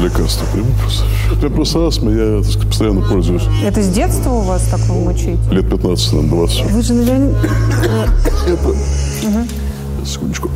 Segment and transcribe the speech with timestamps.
[0.00, 0.70] лекарства приму
[1.50, 3.42] меня просто астма, я так сказать, постоянно пользуюсь.
[3.64, 5.38] Это с детства у вас такое мучить?
[5.50, 6.70] Лет 15, наверное, 20.
[6.70, 7.34] Вы же, наверное...
[8.46, 8.74] Это...
[10.04, 10.50] Секундочку.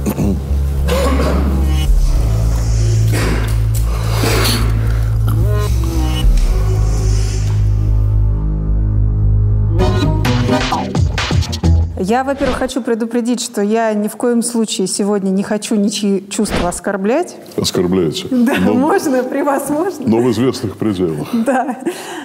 [11.99, 16.69] Я, во-первых, хочу предупредить, что я ни в коем случае сегодня не хочу ничьи чувства
[16.69, 17.37] оскорблять.
[17.57, 18.27] Оскорбляете.
[18.31, 20.05] Да, но, можно, при вас можно.
[20.07, 21.29] Но в известных пределах.
[21.33, 21.79] Да.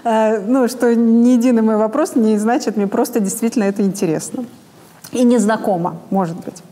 [0.04, 4.46] Э, Ну, что ни единый мой вопрос не значит, мне просто действительно это интересно.
[5.12, 6.64] И незнакомо, может быть.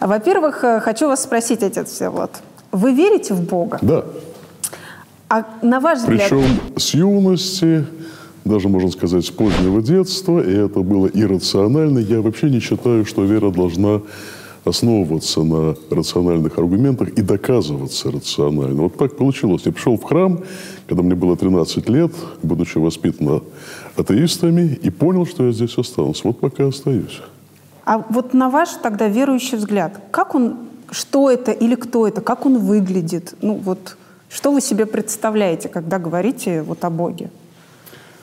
[0.00, 2.30] Во-первых, э, хочу вас спросить, отец Всеволод,
[2.72, 3.78] вы верите в Бога?
[3.80, 4.04] Да.
[5.30, 6.28] А на ваш взгляд...
[6.28, 6.44] Причем
[6.76, 7.86] с юности,
[8.48, 11.98] даже, можно сказать, с позднего детства, и это было иррационально.
[11.98, 14.00] Я вообще не считаю, что вера должна
[14.64, 18.82] основываться на рациональных аргументах и доказываться рационально.
[18.82, 19.62] Вот так получилось.
[19.64, 20.40] Я пришел в храм,
[20.86, 23.42] когда мне было 13 лет, будучи воспитан
[23.96, 26.24] атеистами, и понял, что я здесь останусь.
[26.24, 27.20] Вот пока остаюсь.
[27.84, 30.58] А вот на ваш тогда верующий взгляд, как он,
[30.90, 33.34] что это или кто это, как он выглядит?
[33.40, 33.96] Ну вот,
[34.28, 37.30] что вы себе представляете, когда говорите вот о Боге?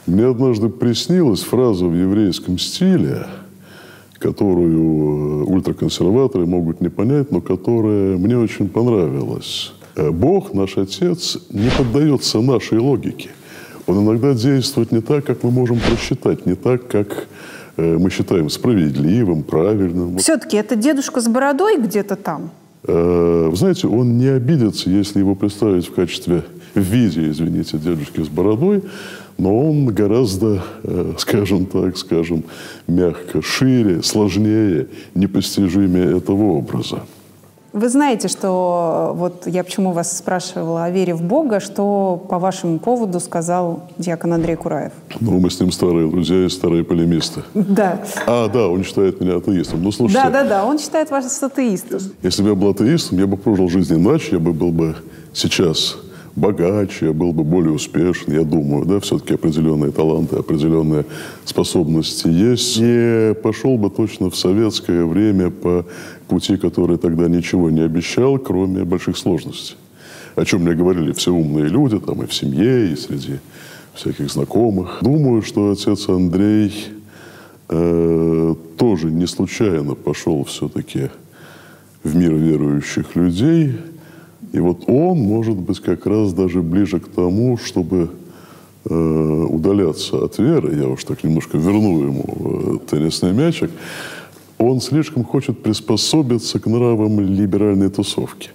[0.08, 3.26] Мне однажды приснилась фраза в еврейском стиле,
[4.20, 9.74] которую э, ультраконсерваторы могут не понять, но которая мне очень понравилась.
[9.96, 13.30] Э, Бог, наш Отец, не поддается нашей логике.
[13.88, 17.28] Он иногда действует не так, как мы можем просчитать, не так, как
[17.78, 20.20] э, мы считаем справедливым, правильным.
[20.20, 22.52] Все-таки это дедушка с бородой где-то там?
[22.88, 26.44] Вы знаете, он не обидится, если его представить в качестве,
[26.76, 28.84] в виде, извините, дедушки с бородой,
[29.38, 32.44] но он гораздо, э, скажем так, скажем,
[32.88, 37.02] мягко, шире, сложнее, непостижимее этого образа.
[37.76, 42.80] Вы знаете, что вот я почему вас спрашивала о вере в Бога, что по вашему
[42.80, 44.94] поводу сказал диакон Андрей Кураев?
[45.20, 47.42] Ну, мы с ним старые друзья и старые полемисты.
[47.54, 48.02] Да.
[48.28, 49.84] А, да, он считает меня атеистом.
[49.84, 50.66] Ну, слушайте, Да, да, да.
[50.66, 52.00] Он считает вас атеистом.
[52.24, 54.96] если бы я был атеистом, я бы прожил жизнь иначе, я бы был бы
[55.34, 55.98] сейчас
[56.36, 61.06] богаче, я был бы более успешен, я думаю, да, все-таки определенные таланты, определенные
[61.46, 62.80] способности есть.
[62.80, 65.86] Не пошел бы точно в советское время по
[66.28, 69.78] пути, который тогда ничего не обещал, кроме больших сложностей.
[70.36, 73.40] О чем мне говорили все умные люди, там и в семье, и среди
[73.94, 75.00] всяких знакомых.
[75.02, 76.74] Думаю, что отец Андрей
[77.70, 81.10] э, тоже не случайно пошел все-таки
[82.04, 83.78] в мир верующих людей.
[84.56, 88.10] И вот он, может быть, как раз даже ближе к тому, чтобы
[88.86, 93.70] э, удаляться от веры, я уж так немножко верну ему э, теннисный мячик,
[94.58, 98.52] он слишком хочет приспособиться к нравам либеральной тусовки.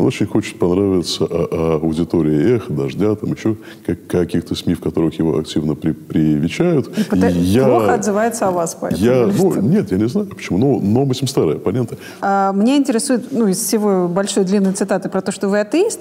[0.00, 3.56] Он очень хочет понравиться а- а аудитории «Эхо», «Дождя», там еще
[3.86, 6.88] как- каких-то СМИ, в которых его активно при- привечают.
[7.10, 9.04] Пыта- Я- Плохо отзывается о вас, поэтому.
[9.04, 11.98] я, ну, нет, я не знаю почему, но, но мы с ним старые оппоненты.
[12.20, 16.00] А, Меня интересует, ну, из всего большой длинной цитаты про то, что вы атеист,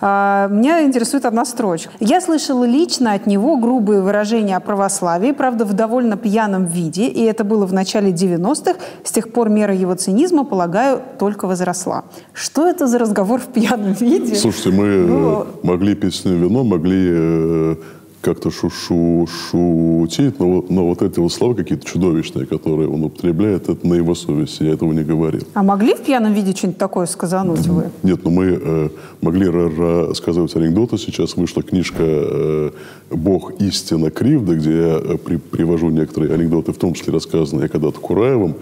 [0.00, 1.90] а, меня интересует одна строчка.
[1.98, 7.22] Я слышала лично от него грубые выражения о православии, правда, в довольно пьяном виде, и
[7.24, 8.78] это было в начале 90-х.
[9.02, 12.04] С тех пор мера его цинизма, полагаю, только возросла.
[12.32, 14.34] Что это за разговор в пьяном виде?
[14.34, 17.76] Слушайте, мы э, Ну, могли пить с ним вино, могли э,
[18.20, 23.86] как-то шу-шу шутить, но, но вот эти вот слова какие-то чудовищные, которые он употребляет, это
[23.86, 25.40] на его совести, я этого не говорил.
[25.54, 27.84] А могли в пьяном виде что-нибудь такое сказануть вы?
[28.02, 28.88] Нет, но мы э,
[29.22, 30.98] могли ра- рассказывать анекдоты.
[30.98, 32.70] Сейчас вышла книжка э,
[33.10, 38.00] «Бог истина кривда», где я э, при- привожу некоторые анекдоты, в том числе рассказанные когда-то
[38.00, 38.54] Кураевым,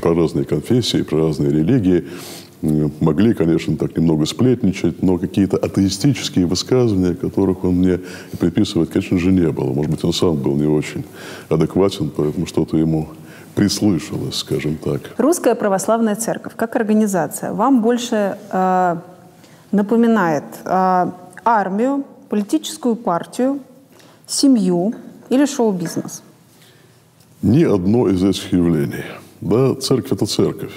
[0.00, 2.04] про разные конфессии, про разные религии.
[3.00, 8.00] Могли, конечно, так немного сплетничать, но какие-то атеистические высказывания, которых он мне
[8.38, 9.72] приписывает, конечно же, не было.
[9.72, 11.04] Может быть, он сам был не очень
[11.48, 13.08] адекватен, поэтому что-то ему
[13.54, 15.00] прислышалось, скажем так.
[15.16, 18.96] Русская православная церковь как организация вам больше э,
[19.70, 21.10] напоминает э,
[21.44, 23.60] армию, политическую партию,
[24.26, 24.94] семью
[25.30, 26.22] или шоу-бизнес?
[27.44, 29.04] ни одно из этих явлений.
[29.40, 30.72] Да, церковь– это церковь.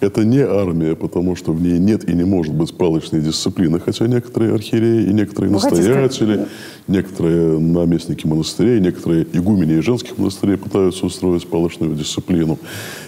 [0.00, 4.06] Это не армия, потому что в ней нет и не может быть палочной дисциплины, хотя
[4.06, 6.46] некоторые архиереи и некоторые хотите настоятели,
[6.88, 12.58] некоторые наместники монастырей, некоторые игумени и женских монастырей пытаются устроить палочную дисциплину.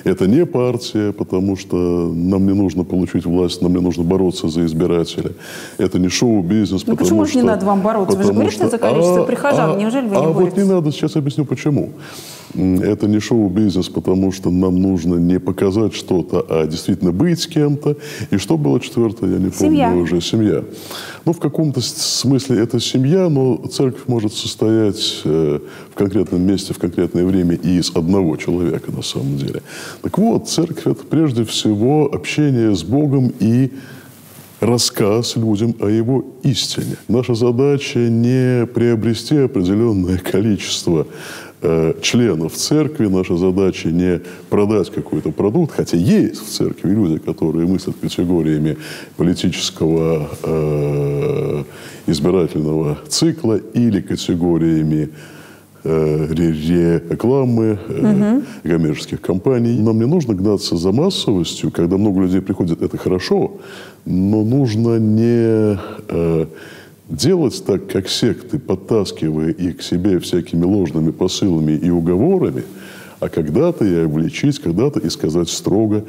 [0.05, 4.67] Это не партия, потому что нам не нужно получить власть, нам не нужно бороться за
[4.67, 5.31] избирателя.
[5.79, 7.41] Это не шоу-бизнес, Ну потому почему же что...
[7.41, 8.19] не надо вам бороться?
[8.19, 9.71] Вы же говорите что- за количество а- прихожан.
[9.71, 10.59] а- Неужели вы а не вот боретесь?
[10.63, 11.93] не надо, сейчас объясню почему.
[12.55, 17.97] Это не шоу-бизнес, потому что нам нужно не показать что-то, а действительно быть с кем-то.
[18.31, 19.89] И что было четвертое, я не семья.
[19.89, 20.65] помню уже, семья.
[21.25, 26.79] Ну, в каком-то смысле это семья, но церковь может состоять э, в конкретном месте, в
[26.79, 29.63] конкретное время и из одного человека на самом деле.
[30.03, 33.71] Так вот, церковь– это прежде всего общение с Богом и
[34.63, 36.97] рассказ людям о его истине.
[37.09, 41.07] Наша задача не приобрести определенное количество
[42.01, 43.07] членов церкви.
[43.07, 44.21] Наша задача не
[44.51, 48.77] продать какой-то продукт, хотя есть в церкви люди, которые мыслят категориями
[49.17, 51.65] политического э,
[52.07, 55.11] избирательного цикла или категориями
[55.85, 58.43] э, рекламы э, угу.
[58.63, 59.79] коммерческих компаний.
[59.79, 61.71] Нам не нужно гнаться за массовостью.
[61.71, 63.61] Когда много людей приходит, это хорошо
[64.05, 66.47] но нужно не э,
[67.09, 72.65] делать так, как секты, подтаскивая их к себе всякими ложными посылами и уговорами,
[73.21, 76.05] а когда-то и обличить, когда-то и сказать строго,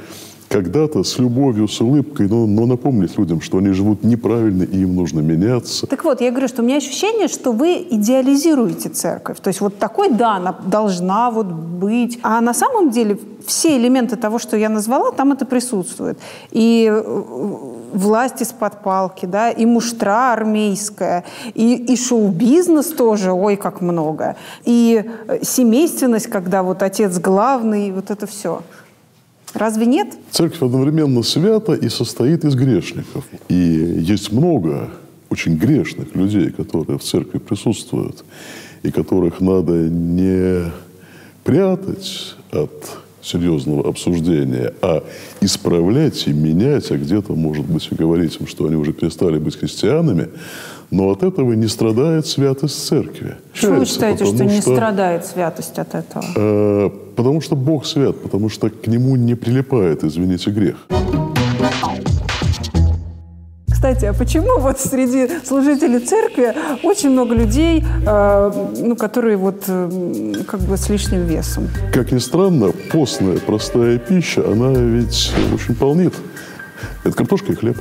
[0.50, 4.96] когда-то с любовью, с улыбкой, но, но напомнить людям, что они живут неправильно и им
[4.96, 5.88] нужно меняться.
[5.88, 9.40] Так вот, я говорю, что у меня ощущение, что вы идеализируете церковь.
[9.40, 12.20] То есть вот такой, да, она должна вот быть.
[12.24, 16.18] А на самом деле все элементы того, что я назвала, там это присутствует.
[16.52, 17.04] И э,
[17.94, 21.24] власть из-под палки, да, и муштра армейская,
[21.54, 24.36] и, и шоу-бизнес тоже, ой, как много,
[24.66, 28.62] и э, семейственность, когда вот отец главный, вот это все.
[29.54, 30.08] Разве нет?
[30.32, 33.26] Церковь одновременно свята и состоит из грешников.
[33.50, 34.90] И есть много
[35.30, 38.24] очень грешных людей, которые в церкви присутствуют,
[38.84, 40.72] и которых надо не
[41.44, 45.04] прятать от серьезного обсуждения, а
[45.40, 49.58] исправлять и менять, а где-то, может быть, и говорить им, что они уже перестали быть
[49.58, 50.30] христианами,
[50.94, 53.36] но от этого не страдает святость церкви.
[53.54, 56.24] Что вы считаете, что, что не страдает святость от этого?
[56.36, 60.76] Э, потому что Бог свят, потому что к нему не прилипает, извините, грех.
[63.72, 66.54] Кстати, а почему вот среди служителей церкви
[66.84, 71.70] очень много людей, э, ну, которые вот э, как бы с лишним весом?
[71.92, 76.14] Как ни странно, постная простая пища, она ведь очень полнит.
[77.04, 77.78] Это картошка и хлеб.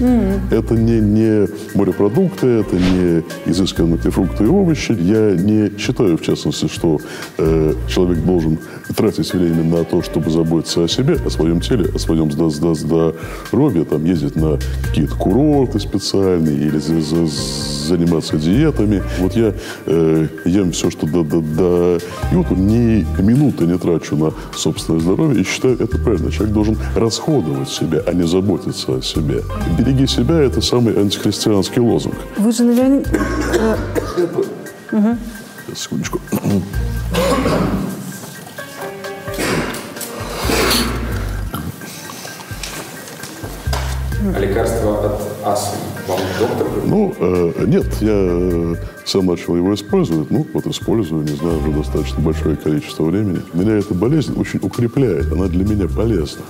[0.00, 0.40] Mm.
[0.50, 4.92] Это не, не морепродукты, это не изысканные фрукты и овощи.
[4.92, 7.00] Я не считаю, в частности, что
[7.38, 8.58] э, человек должен
[8.94, 14.04] тратить время на то, чтобы заботиться о себе, о своем теле, о своем здоровье, там,
[14.04, 19.02] ездить на какие-то курорты специальные или за, за, заниматься диетами.
[19.18, 19.54] Вот я
[19.86, 25.44] э, ем все, что до, до, дают, ни минуты не трачу на собственное здоровье и
[25.44, 26.30] считаю это правильно.
[26.30, 29.42] Человек должен расходовать себя, а не заботиться о себе
[29.86, 32.16] «береги себя»– это самый антихристианский лозунг.
[32.36, 33.04] Вы же, наверное...
[34.92, 35.16] Угу.
[35.74, 36.20] Секундочку.
[44.34, 45.78] А лекарство от астмы
[46.08, 48.74] вам доктор Ну, э, нет, я э,
[49.04, 50.30] сам начал его использовать.
[50.30, 53.40] Ну, вот использую, не знаю, уже достаточно большое количество времени.
[53.54, 56.42] Меня эта болезнь очень укрепляет, она для меня полезна.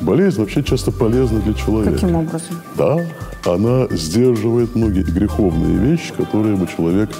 [0.00, 1.94] Болезнь вообще часто полезна для человека.
[1.94, 2.62] Каким образом?
[2.76, 2.96] Да,
[3.44, 7.10] она сдерживает многие греховные вещи, которые бы человек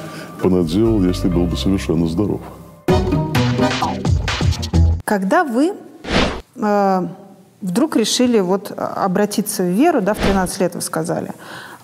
[0.42, 2.40] понаделал, если был бы совершенно здоров.
[5.04, 5.72] Когда вы
[6.56, 7.08] э,
[7.60, 11.32] вдруг решили вот обратиться в веру, да, в 13 лет вы сказали,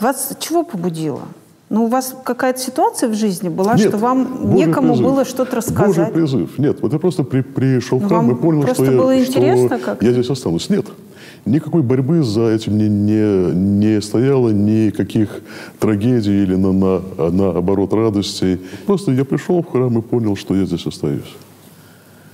[0.00, 1.22] вас чего побудило?
[1.68, 5.06] Ну, у вас какая-то ситуация в жизни была, Нет, что вам некому призыв.
[5.06, 5.96] было что-то рассказать?
[5.96, 6.58] Божий призыв.
[6.58, 9.78] Нет, вот я просто при, пришел в храм и понял, что, было я, интересно, что
[9.84, 10.02] как?
[10.02, 10.70] я здесь останусь.
[10.70, 10.86] Нет.
[11.44, 15.40] Никакой борьбы за этим не, не, не стояло, никаких
[15.80, 18.60] трагедий или на, на, наоборот радостей.
[18.86, 21.34] Просто я пришел в храм и понял, что я здесь остаюсь.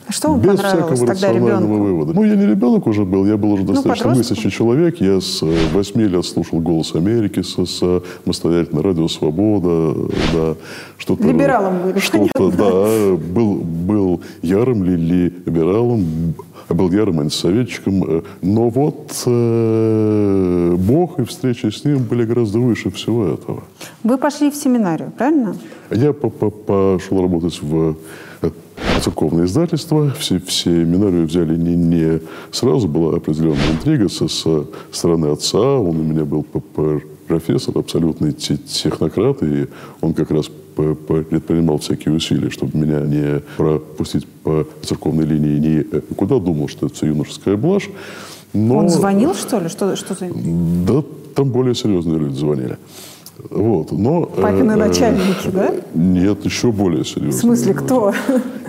[0.09, 1.75] Что вам Без понравилось всякого тогда ребенку?
[1.75, 2.13] вывода.
[2.13, 5.01] Ну, я не ребенок уже был, я был уже ну, достаточно ну, мыслящий человек.
[5.01, 9.95] Я с э, восьми лет слушал «Голос Америки», с, с самостоятельно «Радио Свобода»,
[10.33, 10.55] да,
[10.99, 11.23] что-то...
[11.25, 16.35] Либералом были, Что-то, да, был, был ярым ли, либералом,
[16.69, 18.05] был ярым антисоветчиком.
[18.05, 23.63] Э, но вот э, Бог и встречи с ним были гораздо выше всего этого.
[24.03, 25.57] Вы пошли в семинарию, правильно?
[25.91, 27.97] Я пошел работать в
[29.01, 30.11] церковное издательство.
[30.19, 32.21] Все, все семинарию взяли не, не
[32.51, 35.59] сразу, была определенная интрига со, со стороны отца.
[35.59, 36.45] Он у меня был
[37.27, 39.69] профессор, абсолютный технократ, и
[40.01, 46.39] он как раз предпринимал всякие усилия, чтобы меня не пропустить по церковной линии никуда.
[46.39, 47.89] Думал, что это юношеская блажь.
[48.53, 48.79] Но...
[48.79, 49.69] Он звонил, что ли?
[49.69, 50.15] Что, что
[50.87, 51.03] Да,
[51.35, 52.77] там более серьезные люди звонили.
[53.51, 54.27] Вот, но...
[54.27, 55.75] Папины начальники, да?
[55.95, 57.39] Нет, еще более серьезно.
[57.39, 58.15] В смысле, кто?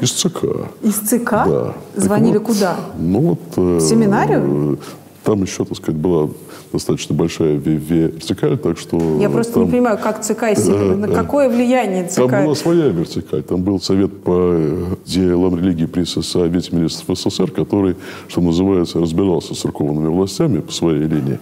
[0.02, 0.46] Из ЦК.
[0.82, 1.32] Из ЦК?
[1.32, 1.74] Да.
[1.96, 2.76] Звонили Так вот, куда?
[2.98, 3.58] Ну вот...
[3.58, 4.80] В семинарию?
[5.24, 6.30] Там еще, так сказать, была
[6.74, 9.20] достаточно большая ве- вертикаль, так что...
[9.22, 12.44] Я просто там- не понимаю, как ЦК семинар- на какое влияние Там ЦК?
[12.44, 13.44] была своя вертикаль.
[13.44, 17.96] Там был совет по э, делам религии при Совете министров СССР, который,
[18.28, 21.40] что называется, разбирался с церковными властями по своей линии.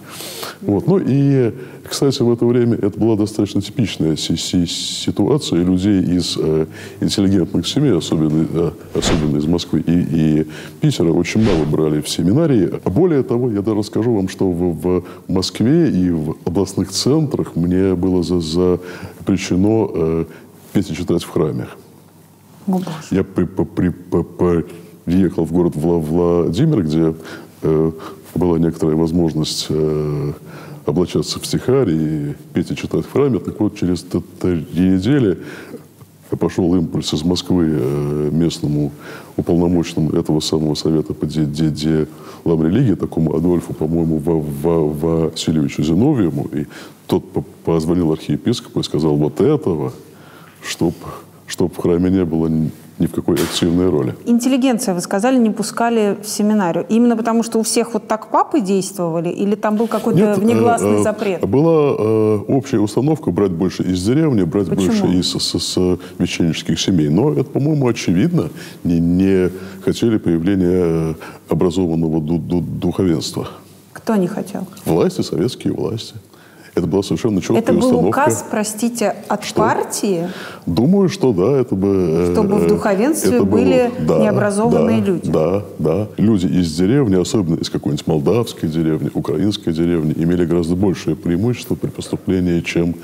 [0.60, 0.86] Вот.
[0.86, 1.52] Ну и,
[1.88, 5.62] кстати, в это время это была достаточно типичная си- си- ситуация.
[5.64, 6.66] Людей из э,
[7.00, 9.92] интеллигентных семей, особенно, э, особенно из Москвы и,
[10.40, 10.46] и
[10.80, 12.70] Питера, очень мало брали в семинарии.
[12.84, 17.94] Более того, я даже расскажу вам, что в, в Москве и в областных центрах мне
[17.94, 20.24] было за- запрещено э,
[20.72, 21.66] петь и читать в храме.
[22.66, 22.80] О.
[23.10, 24.64] Я при- при-
[25.04, 27.14] приехал в город Вла- Владимир, где
[27.62, 27.92] э,
[28.34, 30.32] была некоторая возможность э,
[30.86, 33.38] облачаться в стихарь и петь и читать в храме.
[33.38, 34.02] Так вот, через
[34.40, 35.38] три недели
[36.38, 38.90] пошел импульс из Москвы э, местному
[39.36, 42.06] уполномоченному этого самого совета по де- де- делам
[42.96, 46.48] такому Адольфу, по-моему, Ва- Ва- Васильевичу Зиновьеву.
[46.52, 46.66] И
[47.06, 49.92] тот по- позвонил архиепископу и сказал, вот этого,
[50.62, 50.94] чтоб,
[51.52, 54.14] чтоб в храме не было ни ни в какой активной роли.
[54.26, 56.86] Интеллигенция, вы сказали, не пускали в семинарию.
[56.88, 59.28] Именно потому, что у всех вот так папы действовали?
[59.30, 61.40] Или там был какой-то Нет, внегласный э, э, запрет?
[61.48, 64.86] Была э, общая установка брать больше из деревни, брать Почему?
[64.86, 67.08] больше из с, с священнических семей.
[67.08, 68.50] Но это, по-моему, очевидно.
[68.84, 69.50] Не, не
[69.84, 71.16] хотели появления
[71.48, 73.48] образованного ду- ду- духовенства.
[73.92, 74.66] Кто не хотел?
[74.84, 76.14] Власти, советские власти.
[76.74, 78.08] Это была совершенно четкая Это был установка.
[78.20, 79.60] указ, простите, от Что?
[79.60, 80.28] партии?
[80.64, 81.88] Думаю, что да, это бы...
[82.28, 85.30] э, Чтобы в духовенстве это было- были да, необразованные да, люди.
[85.30, 86.08] Да, да.
[86.16, 91.88] Люди из деревни, особенно из какой-нибудь молдавской деревни, украинской деревни, имели гораздо большее преимущество при
[91.90, 92.94] поступлении, чем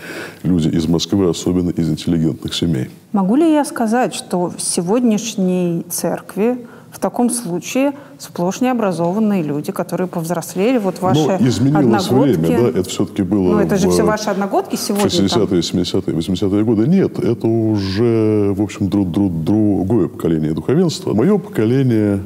[0.42, 2.88] люди из Москвы, особенно из интеллигентных семей.
[3.12, 6.56] Могу ли я сказать, что в сегодняшней церкви
[6.90, 12.36] в таком случае сплошь необразованные люди, которые повзрослели, вот ваши Но изменилось одногодки?
[12.40, 13.52] время, да, это все-таки было...
[13.52, 15.08] Ну, это же в все ваши одногодки сегодня.
[15.10, 15.42] там.
[15.42, 16.86] 60-е, 70-е, 80-е годы.
[16.88, 21.12] Нет, это уже, в общем, друг, друг, другое поколение духовенства.
[21.14, 22.20] Мое поколение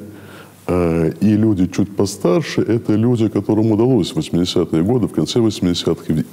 [0.69, 6.05] э, и люди чуть постарше, это люди, которым удалось в 80-е годы, в конце 80-х
[6.09, 6.25] и в-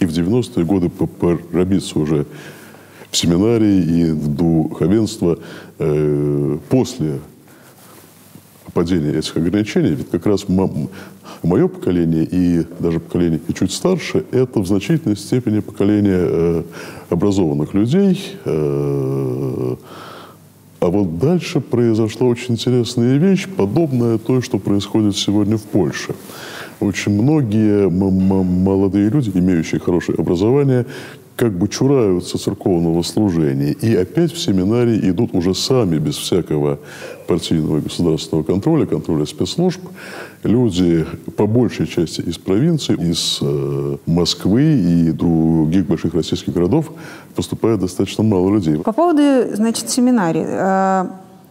[0.00, 2.24] и в 90-е годы пробиться уже
[3.10, 5.38] в семинарии и в духовенство
[5.78, 7.20] э, после
[8.74, 10.46] падения этих ограничений, ведь как раз
[11.42, 16.62] мое поколение и даже поколение и чуть старше, это в значительной степени поколение э,
[17.08, 18.36] образованных людей.
[18.44, 19.76] э,
[20.80, 26.14] а вот дальше произошла очень интересная вещь, подобная той, что происходит сегодня в Польше.
[26.78, 30.84] Очень многие молодые люди, имеющие хорошее образование,
[31.36, 33.72] как бы чураются церковного служения.
[33.72, 36.78] И опять в семинарии идут уже сами, без всякого
[37.26, 39.80] партийного государственного контроля, контроля спецслужб.
[40.44, 41.04] Люди,
[41.36, 46.92] по большей части из провинции, из э, Москвы и других больших российских городов,
[47.34, 48.76] поступает достаточно мало людей.
[48.76, 50.44] По поводу, значит, семинарии.
[50.46, 51.06] Э,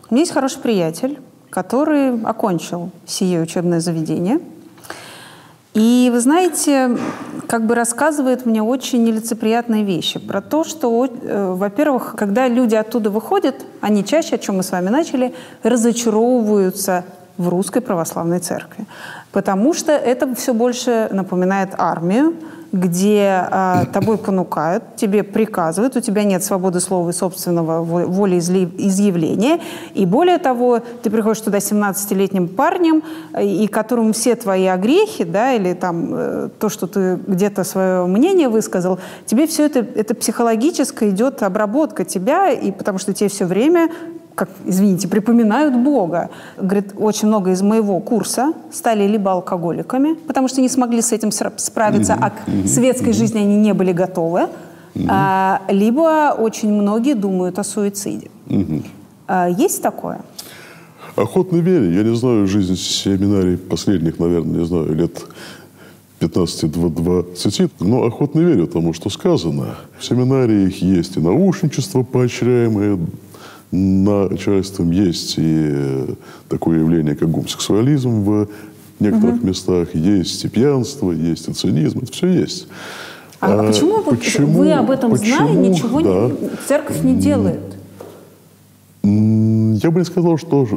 [0.09, 1.17] У меня есть хороший приятель,
[1.49, 4.39] который окончил сие учебное заведение.
[5.73, 6.97] И, вы знаете,
[7.47, 13.09] как бы рассказывает мне очень нелицеприятные вещи про то, что, э, во-первых, когда люди оттуда
[13.09, 17.05] выходят, они чаще, о чем мы с вами начали, разочаровываются
[17.37, 18.85] в русской православной церкви.
[19.31, 22.35] Потому что это все больше напоминает армию,
[22.73, 28.37] где э, тобой понукают, тебе приказывают, у тебя нет свободы слова и собственного во- воли
[28.39, 29.59] изли- изъявления.
[29.93, 33.03] И более того, ты приходишь туда 17-летним парнем,
[33.39, 38.49] и которому все твои огрехи, да, или там э, то, что ты где-то свое мнение
[38.49, 43.91] высказал, тебе все это, это психологически идет обработка тебя, и потому что тебе все время
[44.35, 46.29] как, извините, припоминают Бога.
[46.57, 51.31] Говорит, очень много из моего курса стали либо алкоголиками, потому что не смогли с этим
[51.31, 54.47] справиться, а к светской жизни они не были готовы,
[55.07, 58.29] а, либо очень многие думают о суициде.
[59.27, 60.21] А, есть такое?
[61.15, 61.91] Охотно верю.
[61.91, 65.25] Я не знаю жизнь семинарий последних, наверное, не знаю, лет
[66.19, 69.75] 15-20, но охотно верю тому, что сказано.
[69.99, 72.97] В семинариях есть и наушничество поощряемое
[73.73, 76.07] начальством, есть и э,
[76.47, 78.47] такое явление, как гомосексуализм в
[78.99, 82.67] некоторых местах, есть и пьянство, есть и цинизм, это все есть.
[83.39, 85.65] А, а почему, вот почему- вы об этом зная, почему?
[85.65, 86.49] ничего не- Да.
[86.67, 87.59] церковь не делает?
[89.03, 90.67] Я бы не сказал, что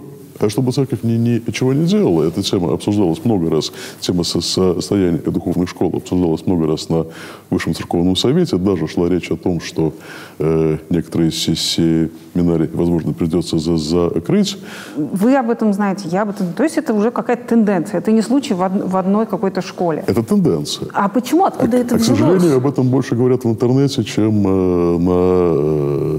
[0.49, 1.17] чтобы церковь ни,
[1.47, 6.89] ничего не делала, эта тема обсуждалась много раз, тема состояния духовных школ обсуждалась много раз
[6.89, 7.07] на
[7.51, 9.93] Высшем церковном совете, даже шла речь о том, что
[10.39, 14.59] э, некоторые семинарии, возможно, придется за закрыть.
[14.97, 16.53] Вы об этом знаете, я об этом...
[16.53, 18.73] То есть это уже какая-то тенденция, это не случай в, од...
[18.73, 20.05] в одной какой-то школе.
[20.07, 20.89] Это тенденция.
[20.93, 22.19] А почему, откуда а, это а, взялось?
[22.19, 26.19] К сожалению, об этом больше говорят в интернете, чем э, на...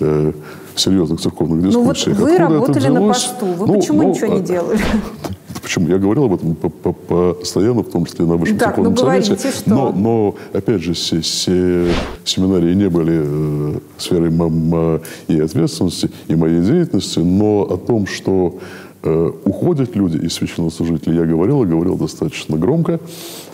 [0.00, 0.32] э,
[0.76, 2.18] серьезных церковных дискуссиях.
[2.18, 4.80] Ну вот вы Откуда работали на посту, вы ну, почему ну, ничего не а, делали?
[5.64, 5.88] Почему?
[5.88, 9.34] Я говорил об этом постоянно, в том числе на Высшем так, церковном ну, совете.
[9.34, 9.70] Говорите, что?
[9.70, 11.88] Но, но, опять же, все, все
[12.24, 18.58] семинарии не были э, сферой моей ответственности и моей деятельности, но о том, что
[19.02, 23.00] э, уходят люди из священнослужителей, я говорил, и говорил достаточно громко.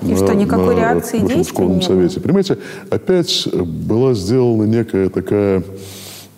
[0.03, 2.17] И на, что, никакой на реакции действий школьном не совете.
[2.17, 2.23] Было?
[2.25, 2.59] Понимаете,
[2.91, 5.63] опять была сделана некая такая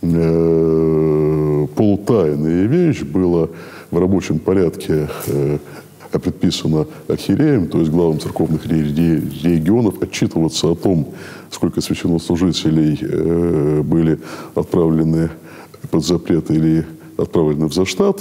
[0.03, 3.49] э, полутайная вещь, была
[3.91, 5.59] в рабочем порядке э,
[6.19, 11.09] предписано архиереем, то есть главам церковных регионов, отчитываться о том,
[11.51, 14.19] сколько священнослужителей э, были
[14.55, 15.31] отправлены
[15.91, 18.21] под запрет или отправлены в заштат,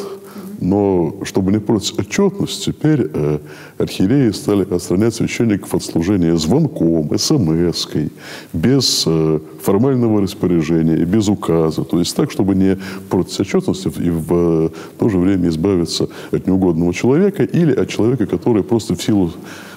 [0.62, 3.39] но чтобы не портить отчетность, теперь э,
[3.80, 8.12] архиереи стали отстранять священников от служения звонком, смс-кой,
[8.53, 11.84] без э, формального распоряжения, без указа.
[11.84, 12.77] То есть так, чтобы не
[13.10, 18.27] портить отчетность и в э, то же время избавиться от неугодного человека или от человека,
[18.27, 19.32] который просто в силу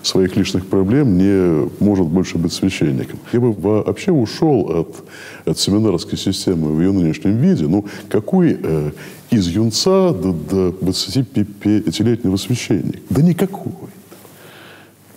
[0.06, 3.18] своих личных проблем не может больше быть священником.
[3.32, 5.04] Я бы вообще ушел от,
[5.46, 7.66] от семинарской системы в ее нынешнем виде.
[7.66, 8.90] Ну, какой э,
[9.30, 12.98] из юнца до, до 25-летнего священника?
[13.10, 13.72] Да никакой.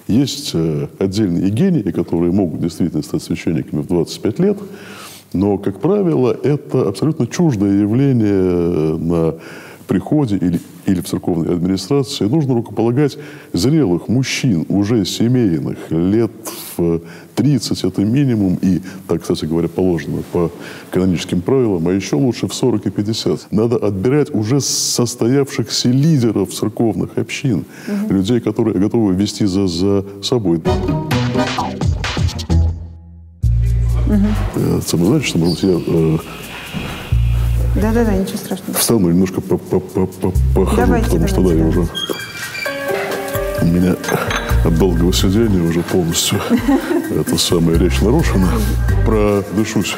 [0.08, 4.58] Есть э, отдельные гении, которые могут действительно стать священниками в 25 лет,
[5.34, 9.36] но, как правило, это абсолютно чуждое явление на
[9.88, 13.18] приходе или, или в церковной администрации нужно рукополагать
[13.54, 16.32] зрелых мужчин, уже семейных, лет
[16.78, 17.02] в
[17.36, 20.52] 30 это минимум, и так, кстати говоря, положено по
[20.92, 23.52] каноническим правилам, а еще лучше в 40 и 50.
[23.52, 28.14] Надо отбирать уже состоявшихся лидеров церковных общин, угу.
[28.14, 30.62] людей, которые готовы вести за, за собой.
[34.08, 34.16] Угу.
[34.56, 36.20] Это значит, что, может быть, я
[37.82, 38.74] да-да-да, ничего страшного.
[38.78, 41.88] Встану немножко по -по -по -по похожу, давайте, потому давайте, что да, я уже...
[43.62, 43.96] У меня
[44.66, 46.40] от долгого сидения уже полностью
[47.20, 48.50] эта самая речь нарушена.
[49.06, 49.96] Продышусь.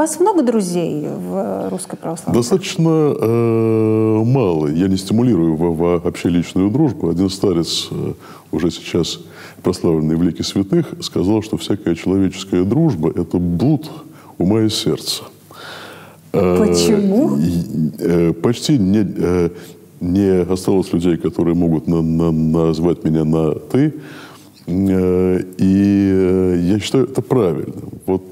[0.00, 2.40] Вас много друзей в русской православной?
[2.40, 4.68] Достаточно э, мало.
[4.68, 7.10] Я не стимулирую вообще личную дружбу.
[7.10, 8.12] Один старец, э,
[8.50, 9.20] уже сейчас
[9.62, 13.90] прославленный в лике святых, сказал, что всякая человеческая дружба– это блуд
[14.38, 15.24] ума и сердца.
[16.32, 17.38] Э, Почему?
[17.98, 19.50] Э, почти не, э,
[20.00, 23.94] не осталось людей, которые могут на, на, назвать меня на «ты».
[24.66, 27.82] Э, и э, я считаю это правильно.
[28.06, 28.22] Вот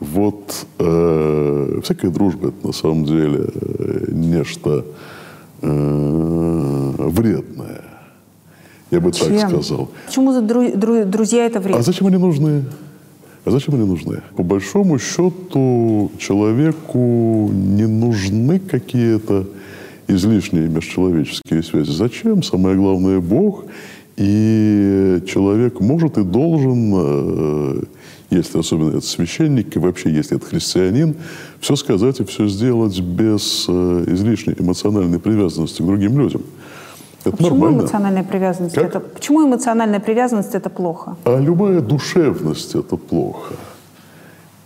[0.00, 4.84] вот э, всякая дружба это на самом деле э, нечто
[5.62, 7.82] э, вредное.
[8.90, 9.38] Я бы Чем?
[9.38, 9.90] так сказал.
[10.06, 11.80] Почему за дру, дру, друзья это вредно?
[11.80, 12.64] А зачем они нужны?
[13.44, 14.22] А зачем они нужны?
[14.36, 19.46] По большому счету человеку не нужны какие-то
[20.06, 21.90] излишние межчеловеческие связи.
[21.90, 22.42] Зачем?
[22.42, 23.64] Самое главное Бог.
[24.16, 27.82] И человек может и должен э,
[28.30, 31.16] если особенно это священник, и вообще если это христианин,
[31.60, 36.42] все сказать и все сделать без э, излишней эмоциональной привязанности к другим людям.
[37.24, 37.80] Это почему нормально.
[37.80, 38.84] эмоциональная привязанность как?
[38.84, 41.16] это почему эмоциональная привязанность это плохо?
[41.24, 43.54] А любая душевность это плохо.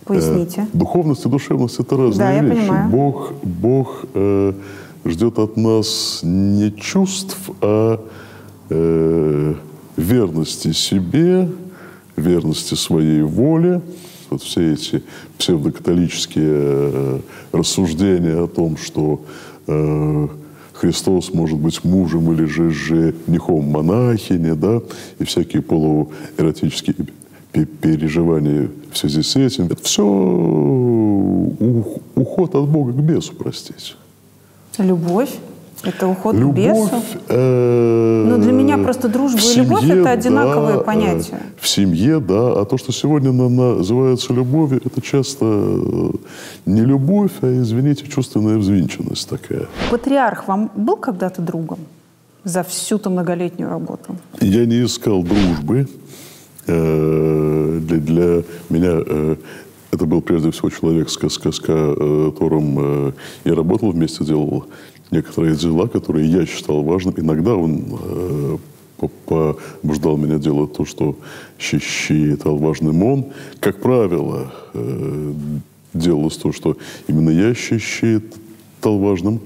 [0.05, 0.61] Поясните.
[0.61, 2.55] Э, духовность и душевность это разные да, вещи.
[2.55, 2.89] Я понимаю.
[2.89, 4.53] Бог, Бог э,
[5.05, 7.99] ждет от нас не чувств, а
[8.69, 9.53] э,
[9.97, 11.49] верности себе,
[12.23, 13.81] верности своей воле.
[14.29, 15.03] Вот все эти
[15.37, 17.19] псевдокатолические э,
[17.51, 19.21] рассуждения о том, что
[19.67, 20.27] э,
[20.73, 24.81] Христос может быть мужем или же женихом монахини, да,
[25.19, 26.95] и всякие полуэротические
[27.81, 29.65] переживания в связи с этим.
[29.65, 30.03] Это все
[32.15, 33.93] уход от Бога к бесу, простите.
[34.79, 35.29] Любовь?
[35.83, 37.03] Это уход любовь, к бесу?
[37.27, 41.39] Э, ну, для меня просто дружба и любовь– это одинаковые да, понятия.
[41.41, 42.61] Э, в семье, да.
[42.61, 46.11] А то, что сегодня на, называется любовью, это часто э,
[46.65, 49.67] не любовь, а, извините, чувственная взвинченность такая.
[49.91, 51.79] Патриарх вам был когда-то другом?
[52.45, 54.17] за всю-то многолетнюю работу?
[54.41, 55.87] Я не искал дружбы.
[56.67, 59.37] Э, для, для меня
[59.91, 63.13] это был прежде всего человек, с, с, с которым
[63.45, 64.65] я работал вместе, делал
[65.13, 67.13] некоторые дела, которые я считал важным.
[67.17, 68.59] Иногда он
[69.25, 71.17] побуждал меня делать то, что
[71.57, 73.25] считал важным он.
[73.59, 74.53] Как правило,
[75.93, 79.39] делалось то, что именно я считал важным.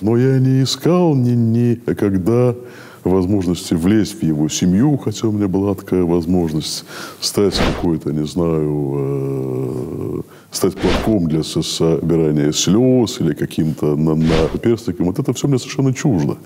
[0.00, 2.54] Но я не искал ни, ни когда
[3.04, 6.84] возможности влезть в его семью, хотя у меня была такая возможность
[7.20, 15.06] стать какой-то, не знаю, э, стать платком для собирания слез или каким-то на, на перстиком.
[15.06, 16.36] Вот это все мне совершенно чуждо.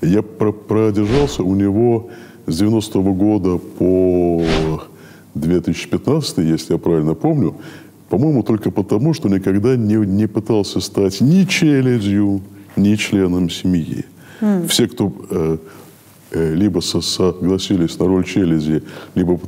[0.00, 2.08] Я про продержался у него
[2.46, 4.42] с 90-го года по
[5.34, 7.54] 2015, если я правильно помню,
[8.08, 12.40] по-моему, только потому, что никогда не, не пытался стать ни челядью,
[12.76, 14.06] ни членом семьи.
[14.40, 14.68] Mm.
[14.68, 15.58] Все, кто э,
[16.32, 18.82] либо со согласились на роль челяди,
[19.14, 19.40] либо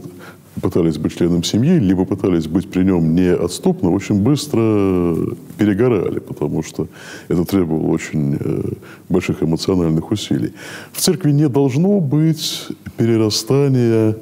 [0.60, 5.16] пытались быть членом семьи, либо пытались быть при нем неотступно, очень быстро
[5.58, 6.88] перегорали, потому что
[7.28, 8.62] это требовало очень э,
[9.08, 10.52] больших эмоциональных усилий.
[10.92, 14.16] В церкви не должно быть перерастания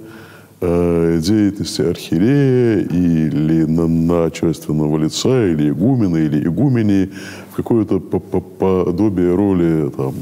[0.61, 7.13] Э, деятельности архиерея или начальственного лица, или игумена, или игумени
[7.53, 10.15] в какое-то подобие роли там,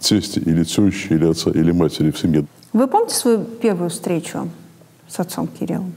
[0.00, 2.46] тести или тещи, или отца, или матери в семье.
[2.72, 4.48] Вы помните свою первую встречу
[5.08, 5.92] с отцом Кириллом?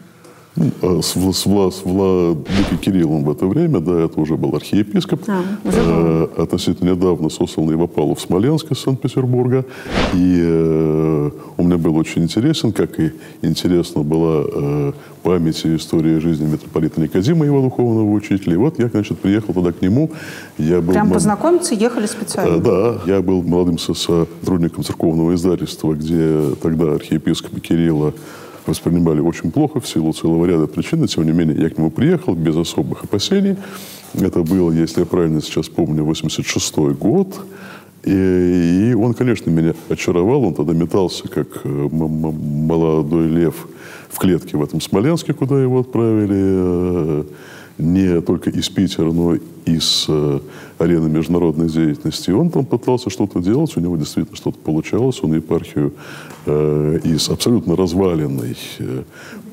[0.56, 5.22] А, с, с, Вла, с Владыкой Кириллом в это время, да, это уже был архиепископ,
[5.28, 9.66] а, э, относительно недавно сосланный в опалу в Смоленск из Санкт-Петербурга.
[10.14, 14.92] И э, он мне был очень интересен, как и интересна была э,
[15.24, 18.54] память и история жизни митрополита Никодима, его духовного учителя.
[18.54, 20.12] И вот я, значит, приехал туда к нему.
[20.60, 22.58] Я был, Прям познакомиться ехали специально?
[22.58, 28.14] Э, да, я был молодым сотрудником церковного издательства, где тогда архиепископ Кирилла
[28.68, 31.92] воспринимали очень плохо в силу целого ряда причин, но тем не менее я к нему
[31.92, 33.58] приехал без особых опасений.
[34.14, 37.40] Это было, если я правильно сейчас помню, 86 год.
[38.04, 40.44] И, и он, конечно, меня очаровал.
[40.44, 43.68] Он тогда метался, как э, молодой лев
[44.10, 47.24] в клетке в этом Смоленске, куда его отправили э,
[47.78, 50.40] не только из Питера, но из э,
[50.78, 52.30] арены международной деятельности.
[52.30, 55.24] И он там пытался что-то делать, у него действительно что-то получалось.
[55.24, 55.94] Он епархию
[56.46, 59.04] из абсолютно разваленной э,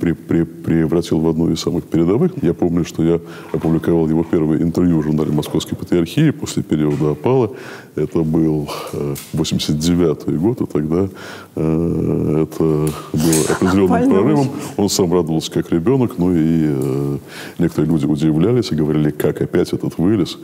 [0.00, 2.32] при, при, превратил в одну из самых передовых.
[2.42, 3.20] Я помню, что я
[3.52, 7.52] опубликовал его первое интервью в журнале Московской Патриархии после периода опала.
[7.94, 11.08] Это был э, 89 год, и тогда
[11.56, 14.50] э, это было определенным прорывом.
[14.76, 17.18] Он сам радовался как ребенок, ну и э,
[17.58, 20.38] некоторые люди удивлялись и говорили, как опять этот вылез.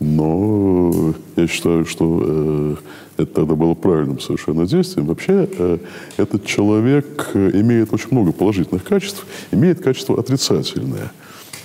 [0.00, 2.76] Но я считаю, что э,
[3.16, 5.06] это тогда было правильным совершенно действием.
[5.06, 5.78] Вообще, э,
[6.16, 11.12] этот человек э, имеет очень много положительных качеств, имеет качество отрицательное.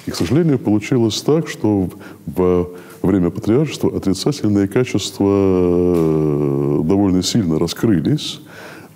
[0.06, 1.90] И, к сожалению, получилось так, что
[2.26, 2.70] во
[3.02, 8.42] время патриаршества отрицательные качества э, довольно сильно раскрылись,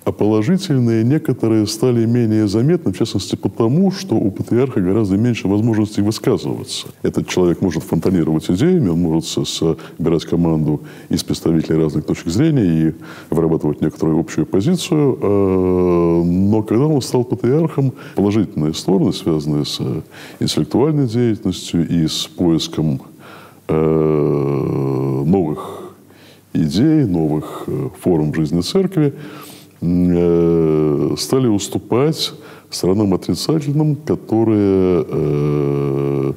[0.04, 6.02] а положительные некоторые стали менее заметны, в частности потому, что у патриарха гораздо меньше возможностей
[6.02, 6.88] высказываться.
[7.02, 12.94] Этот человек может фонтанировать идеями, он может собирать команду из представителей разных точек зрения и
[13.30, 15.18] вырабатывать некоторую общую позицию.
[15.22, 19.80] А, но когда он стал патриархом, положительные стороны, связанные с
[20.38, 23.00] интеллектуальной деятельностью и с поиском
[23.68, 25.94] э, новых
[26.52, 29.43] идей, новых э, форм жизни церкви, Э,
[29.80, 32.32] стали уступать
[32.74, 36.32] странам отрицательным, которые э,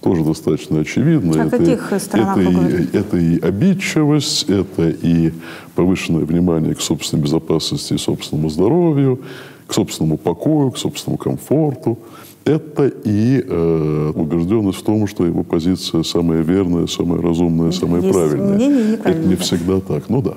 [0.00, 1.42] тоже достаточно очевидно.
[1.42, 5.32] А это, каких это, и, это и обидчивость, это и
[5.74, 9.20] повышенное внимание к собственной безопасности и собственному здоровью,
[9.66, 11.98] к собственному покою, к собственному комфорту.
[12.44, 18.12] Это и э, убежденность в том, что его позиция самая верная, самая разумная, самая Есть
[18.12, 18.96] правильная.
[18.96, 20.34] Это не всегда так, ну да.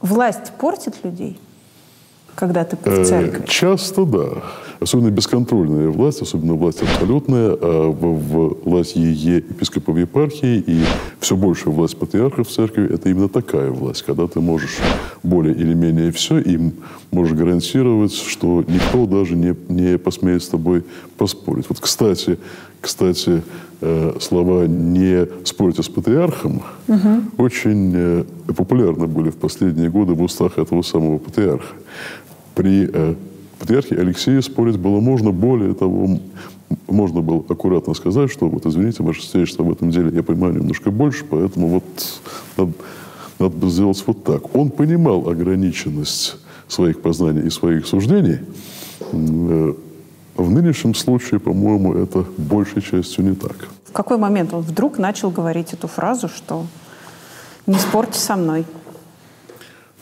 [0.00, 1.38] Власть портит людей?
[2.38, 3.44] Когда ты в э, церкви?
[3.48, 4.28] Часто да.
[4.78, 10.84] Особенно бесконтрольная власть, особенно власть абсолютная, а в, власть епископов епархии и
[11.18, 14.78] все больше власть патриархов в церкви, это именно такая власть, когда ты можешь
[15.24, 16.72] более или менее все, и
[17.10, 20.84] можешь гарантировать, что никто даже не, не посмеет с тобой
[21.16, 21.64] поспорить.
[21.68, 22.38] Вот, кстати,
[22.80, 23.42] кстати,
[23.80, 27.08] э, слова «не спорьте с патриархом» угу.
[27.38, 28.24] очень э,
[28.56, 31.74] популярны были в последние годы в устах этого самого патриарха
[32.58, 33.14] при э,
[33.60, 35.30] патриархе Алексее спорить было можно.
[35.30, 36.18] Более того,
[36.88, 40.90] можно было аккуратно сказать, что вот, извините, ваше свидетельство в этом деле я понимаю немножко
[40.90, 42.72] больше, поэтому вот
[43.38, 44.56] надо бы сделать вот так.
[44.56, 48.40] Он понимал ограниченность своих познаний и своих суждений.
[49.12, 49.74] Э,
[50.36, 53.68] в нынешнем случае, по-моему, это большей частью не так.
[53.84, 56.66] В какой момент он вдруг начал говорить эту фразу, что
[57.68, 58.64] «не спорьте со мной»?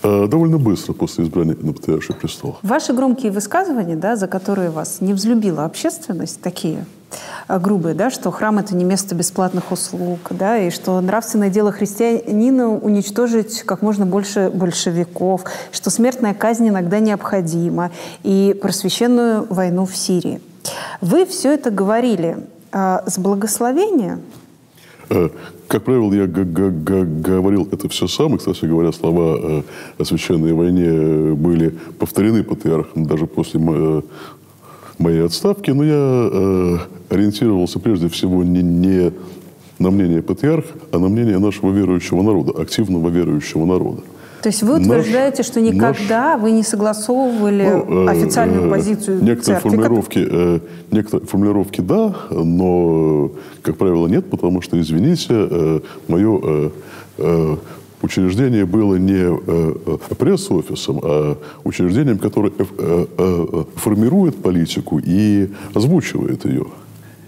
[0.02, 2.58] Э, довольно быстро после избрания на патриарший престол.
[2.62, 6.84] Ваши громкие высказывания, да, за которые вас не взлюбила общественность, такие
[7.48, 11.72] э, грубые, да, что храм– это не место бесплатных услуг, да, и что нравственное дело
[11.72, 17.90] христианина– уничтожить как можно больше большевиков, что смертная казнь иногда необходима,
[18.22, 20.40] и про священную войну в Сирии.
[21.00, 22.38] Вы все это говорили
[22.72, 24.20] э, с благословения–
[25.68, 28.34] как правило, я говорил это все сам.
[28.34, 29.62] И, кстати говоря, слова э,
[29.98, 35.70] о священной войне были повторены патриархом даже после моей отставки.
[35.70, 36.78] Но я э,
[37.10, 39.12] ориентировался прежде всего не, не
[39.78, 44.02] на мнение патриарха, а на мнение нашего верующего народа, активного верующего народа.
[44.46, 49.16] То есть вы утверждаете, наш, что никогда наш, вы не согласовывали ну, официальную э, позицию
[49.16, 49.70] некоторые церкви?
[49.70, 50.60] Формулировки, э,
[50.92, 53.32] некоторые формулировки да, но,
[53.62, 56.70] как правило, нет, потому что, извините, э, мое э,
[57.18, 57.56] э,
[58.02, 66.66] учреждение было не э, пресс-офисом, а учреждением, которое э, э, формирует политику и озвучивает ее.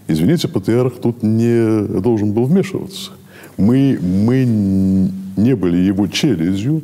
[0.06, 3.10] Извините, патриарх тут не должен был вмешиваться.
[3.56, 6.82] Мы, мы не были его челюстью,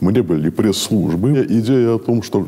[0.00, 1.46] мы не были пресс-службы.
[1.48, 2.46] Идея о том, что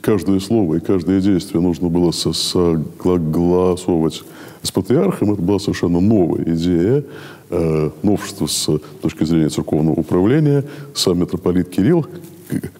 [0.00, 4.22] каждое слово и каждое действие нужно было согласовывать
[4.62, 7.04] с патриархом, это была совершенно новая идея,
[7.50, 10.64] э, новшество с точки зрения церковного управления.
[10.94, 12.06] Сам митрополит Кирилл,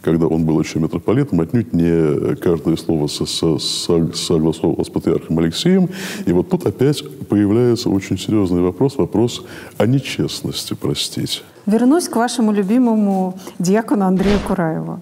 [0.03, 5.89] когда он был еще митрополитом, отнюдь не каждое слово со, со, согласовывал с патриархом Алексеем.
[6.27, 9.45] И вот тут опять появляется очень серьезный вопрос, вопрос
[9.79, 11.41] о нечестности, простите.
[11.67, 15.01] Вернусь к вашему любимому диакону Андрею Кураеву.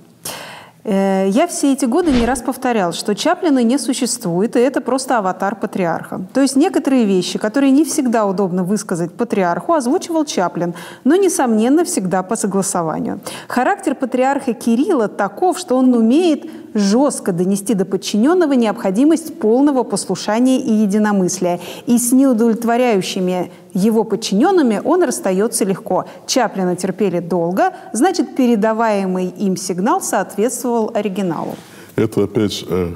[0.84, 5.18] Э, я все эти годы не раз повторял, что Чаплина не существует, и это просто
[5.18, 6.22] аватар патриарха.
[6.32, 12.22] То есть некоторые вещи, которые не всегда удобно высказать патриарху, озвучивал Чаплин, но, несомненно, всегда
[12.22, 13.20] по согласованию.
[13.48, 20.72] Характер патриарха Кирилла таков, что он умеет жестко донести до подчиненного необходимость полного послушания и
[20.72, 21.60] единомыслия.
[21.86, 26.04] И с неудовлетворяющими его подчиненными он расстается легко.
[26.26, 31.54] Чаплина терпели долго, значит, передаваемый им сигнал соответствовал оригиналу.
[31.96, 32.88] Это опять э,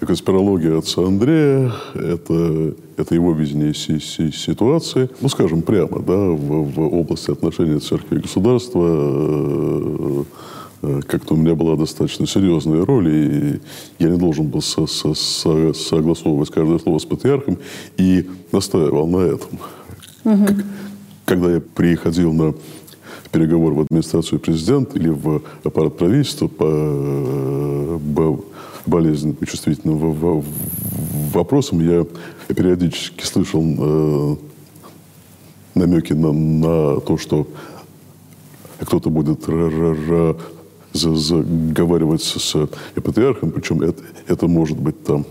[0.00, 5.08] конспирология отца Андрея, это, это его видение си си ситуации.
[5.20, 10.24] Ну, скажем прямо, да, в, в области отношений церкви и государства э,
[10.80, 13.60] как-то у меня была достаточно серьезная роль, и
[13.98, 17.58] я не должен был со со со согласовывать каждое слово с патриархом,
[17.98, 19.58] и настаивал на этом.
[20.24, 20.46] Угу.
[21.26, 22.54] Когда я приходил на
[23.30, 28.44] переговоры в администрацию президента или в аппарат правительства по, по
[28.86, 29.98] болезненным и чувствительным
[31.32, 32.06] вопросам, я
[32.48, 34.36] периодически слышал э,
[35.74, 37.46] намеки на, на то, что
[38.80, 39.48] кто-то будет
[40.92, 45.24] заговариваться с патриархом, причем это, это может быть там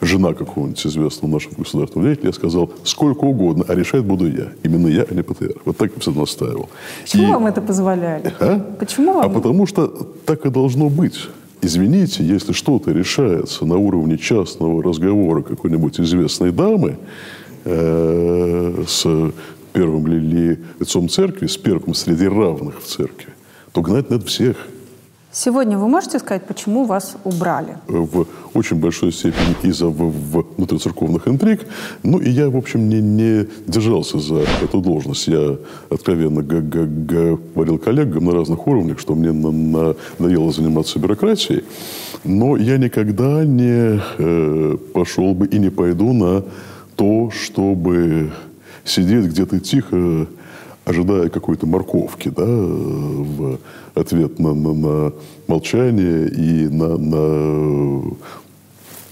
[0.00, 4.48] жена какого-нибудь известного нашего государственного деятеля, я сказал, сколько угодно, а решать буду я.
[4.62, 5.58] Именно я, а не патриарх.
[5.64, 6.68] Вот так я всегда настаивал.
[7.02, 7.32] Почему и...
[7.32, 8.32] вам это позволяли?
[8.40, 8.58] А?
[8.78, 9.26] Почему вам?
[9.26, 9.88] А потому что
[10.24, 11.28] так и должно быть.
[11.62, 16.96] Извините, если что-то решается на уровне частного разговора какой-нибудь известной дамы
[17.64, 19.06] э, с
[19.74, 23.34] первым ли лицом церкви, с первым среди равных в церкви,
[23.72, 24.56] то гнать надо всех–
[25.32, 27.76] Сегодня вы можете сказать, почему вас убрали?
[27.86, 31.66] В очень большой степени из-за внутрицерковных интриг.
[32.02, 35.28] Ну, и я, в общем, не, не держался за эту должность.
[35.28, 35.56] Я
[35.88, 41.62] откровенно говорил коллегам на разных уровнях, что мне на надоело заниматься бюрократией.
[42.24, 46.42] Но я никогда не э, пошел бы и не пойду на
[46.96, 48.32] то, чтобы
[48.84, 50.26] сидеть где-то тихо,
[50.84, 53.60] ожидая какой-то морковки, да, в
[53.94, 55.12] ответ на, на, на
[55.46, 58.02] молчание и на, на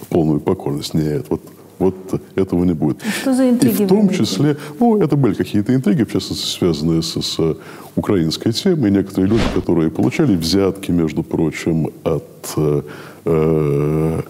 [0.08, 0.94] полную покорность.
[0.94, 1.42] Нет, вот,
[1.78, 1.94] вот
[2.34, 2.98] этого не будет.
[3.06, 3.82] А что за интриги?
[3.82, 7.56] И в том числе, ну, это были какие-то интриги, в частности, связанные с, с
[7.96, 8.90] украинской темой.
[8.90, 12.82] Некоторые люди, которые получали взятки, между прочим, от э,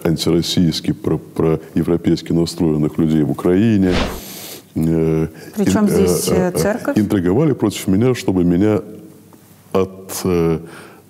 [0.03, 3.93] антироссийски, про, про европейски настроенных людей в Украине.
[4.75, 6.97] Э, Причем ин, здесь э, э, церковь?
[6.97, 8.81] Интриговали против меня, чтобы меня
[9.73, 10.59] от, э,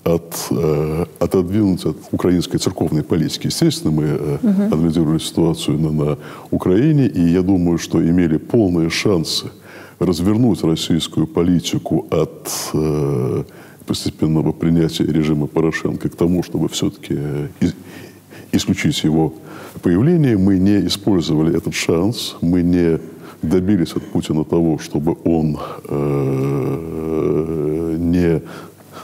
[0.03, 3.47] от, э, отодвинуть от украинской церковной политики.
[3.47, 4.75] Естественно, мы угу.
[4.75, 6.17] анализировали ситуацию на, на
[6.51, 9.47] Украине, и я думаю, что имели полные шансы
[9.99, 13.43] развернуть российскую политику от э,
[13.85, 17.17] постепенного принятия режима Порошенко к тому, чтобы все-таки
[18.51, 19.33] исключить его
[19.81, 20.37] появление.
[20.37, 22.99] Мы не использовали этот шанс, мы не
[23.41, 28.41] добились от Путина того, чтобы он э, не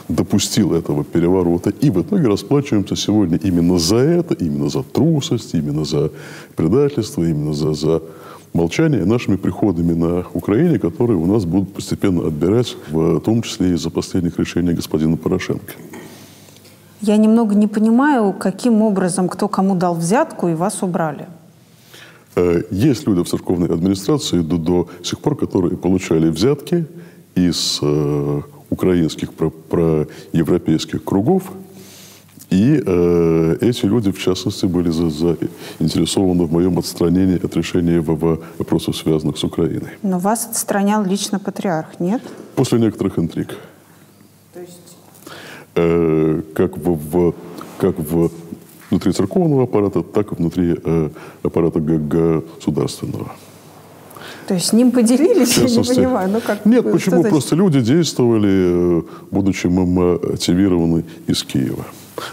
[0.08, 1.70] допустил этого переворота.
[1.70, 6.10] И в итоге расплачиваемся сегодня именно за это, именно за трусость, именно за
[6.54, 8.02] предательство, именно за, за
[8.52, 13.90] молчание нашими приходами на Украине, которые у нас будут постепенно отбирать, в том числе из-за
[13.90, 15.72] последних решений господина Порошенко.
[17.02, 21.26] Я немного не понимаю, каким образом, кто кому дал взятку и вас убрали.
[22.36, 26.86] Э, есть люди в церковной администрации до, до сих пор, которые получали взятки
[27.34, 31.42] из э, украинских про, проевропейских кругов,
[32.50, 38.40] и э, эти люди, в частности, были за, заинтересованы в моем отстранении от решения ВВ
[38.58, 39.90] вопросов, связанных с Украиной.
[40.02, 42.22] Но вас отстранял лично патриарх, нет?
[42.54, 43.56] После некоторых интриг.
[44.54, 44.96] То есть...
[45.74, 47.34] Э, как в, в,
[47.78, 48.30] как в
[48.96, 51.10] внутри церковного аппарата, так и внутри э,
[51.42, 53.26] аппарата государственного.
[54.48, 56.30] То есть с ним поделились, я не понимаю.
[56.30, 57.16] Ну, как, Нет, почему?
[57.16, 57.30] Значит?
[57.30, 61.84] Просто люди действовали, э, будучи мотивированы из Киева.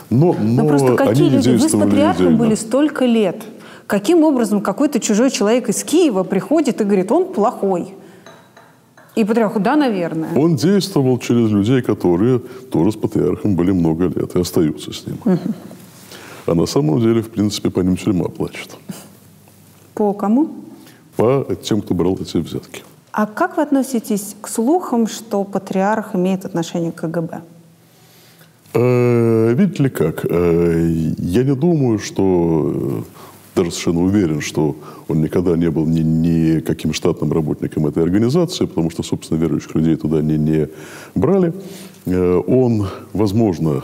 [0.09, 1.49] Но, но, но просто какие люди?
[1.49, 3.43] Вы с патриархом были столько лет.
[3.87, 7.93] Каким образом какой-то чужой человек из Киева приходит и говорит, он плохой?
[9.15, 10.29] И патриарху, да, наверное.
[10.35, 12.39] Он действовал через людей, которые
[12.71, 15.17] тоже с патриархом были много лет и остаются с ним.
[15.25, 15.39] Угу.
[16.45, 18.75] А на самом деле, в принципе, по ним тюрьма плачет.
[19.93, 20.49] По кому?
[21.15, 22.83] По тем, кто брал эти взятки.
[23.11, 27.41] А как вы относитесь к слухам, что патриарх имеет отношение к КГБ?
[28.73, 30.25] Э, видите ли как?
[30.25, 33.03] Э, я не думаю, что э,
[33.55, 34.75] даже совершенно уверен, что
[35.07, 39.75] он никогда не был ни, ни каким штатным работником этой организации, потому что, собственно, верующих
[39.75, 40.69] людей туда не, не
[41.13, 41.53] брали.
[42.05, 43.81] Он, возможно,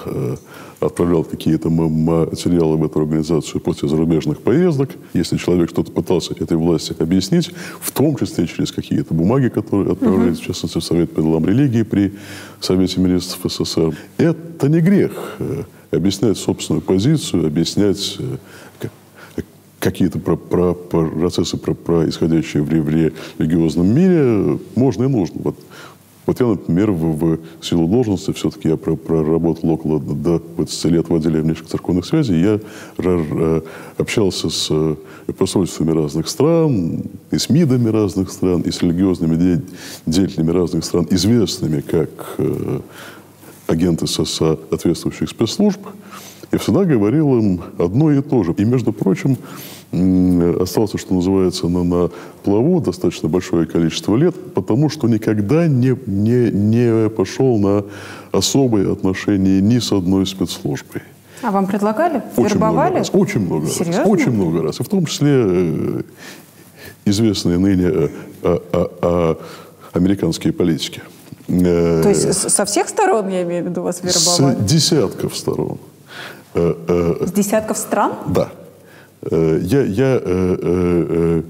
[0.80, 4.92] отправлял какие-то материалы в эту организацию после зарубежных поездок.
[5.13, 10.38] Если человек что-то пытался этой власти объяснить, в том числе через какие-то бумаги, которые отправлялись,
[10.38, 10.44] угу.
[10.44, 12.13] в частности, в Совет по делам религии при
[12.60, 15.36] Совете министров СССР, это не грех.
[15.39, 18.88] Э, объяснять собственную позицию, объяснять э,
[19.80, 25.42] какие-то про, про, процессы, про, происходящие в, в религиозном мире, можно и нужно.
[25.44, 25.56] Вот
[26.26, 31.16] вот я, например, в, в силу должности, все-таки я проработал около до 20 лет в
[31.16, 32.60] отделе внешних церковных связей, я
[33.98, 34.96] общался с э,
[35.38, 39.62] посольствами разных стран, и с МИДами разных стран, и с религиозными
[40.06, 42.80] деятелями разных стран, известными как э,
[43.68, 45.82] агенты соответствующих спецслужб,
[46.52, 48.54] я всегда говорил им одно и то же.
[48.54, 49.38] И, между прочим,
[49.91, 52.12] остался, что называется, на, на
[52.43, 57.86] плаву достаточно большое количество лет, потому что никогда не, не, не пошел на
[58.32, 61.02] особые отношения ни с одной спецслужбой.
[61.41, 62.21] А вам предлагали?
[62.36, 62.89] Очень Вербовали?
[62.91, 64.02] Много раз, очень много Серьезно?
[64.02, 64.12] раз.
[64.12, 64.80] Очень много раз.
[64.80, 66.02] И в том числе э,
[67.06, 68.10] известные ныне э,
[68.43, 69.38] а, а, а,
[69.93, 71.02] американские политики.
[71.47, 74.56] Э, То есть со всех сторон, я имею в виду, вас вербовали?
[74.56, 75.80] С десятков сторон.
[76.54, 78.13] С десятков стран?
[78.28, 78.49] Да.
[79.22, 81.42] Э, я, я э, э,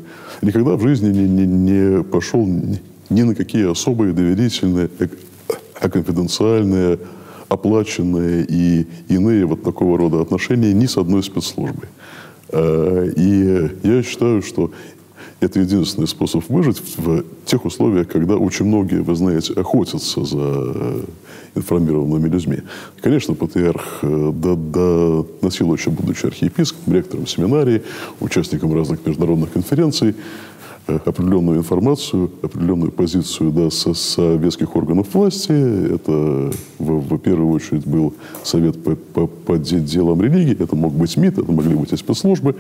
[0.42, 2.46] никогда в жизни не, не, не пошел
[3.10, 4.90] ни на какие особые доверительные,
[5.80, 7.00] а конфиденциальные,
[7.48, 11.90] оплаченные и иные вот такого рода отношения ни с одной спецслужбой.
[12.52, 14.72] И я считаю, что
[15.40, 21.06] это единственный способ выжить в тех условиях, когда очень многие, вы знаете, охотятся за
[21.56, 22.58] информированными людьми.
[23.02, 27.84] Конечно, патриарх до, до, носил еще, будучи архиепископом, ректором семинарии,
[28.20, 30.16] участником разных международных конференций,
[30.88, 35.52] э, определенную информацию, определенную позицию да, со советских органов власти.
[35.96, 41.16] Это в, в первую очередь был Совет по, по, по делам религии, это мог быть
[41.16, 42.56] МИД, это могли быть и спецслужбы.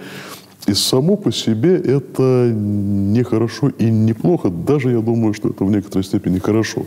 [0.67, 4.49] И само по себе это нехорошо и неплохо.
[4.49, 6.85] Даже я думаю, что это в некоторой степени хорошо.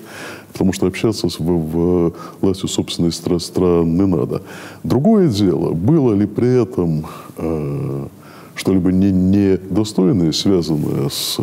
[0.53, 4.43] Потому что общаться с в, властью собственной стра страны надо.
[4.85, 7.07] Другое дело, было ли при этом
[7.39, 8.07] э,
[8.55, 11.39] что-либо не, недостойное, связанное с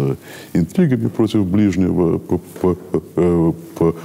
[0.53, 3.95] интригами против ближнего, по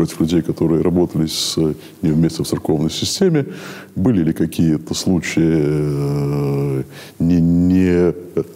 [0.00, 1.56] против людей, которые работали с
[2.02, 3.44] ним вместе в церковной системе.
[3.96, 6.82] Были ли какие-то случаи э,
[7.18, 8.14] не, не,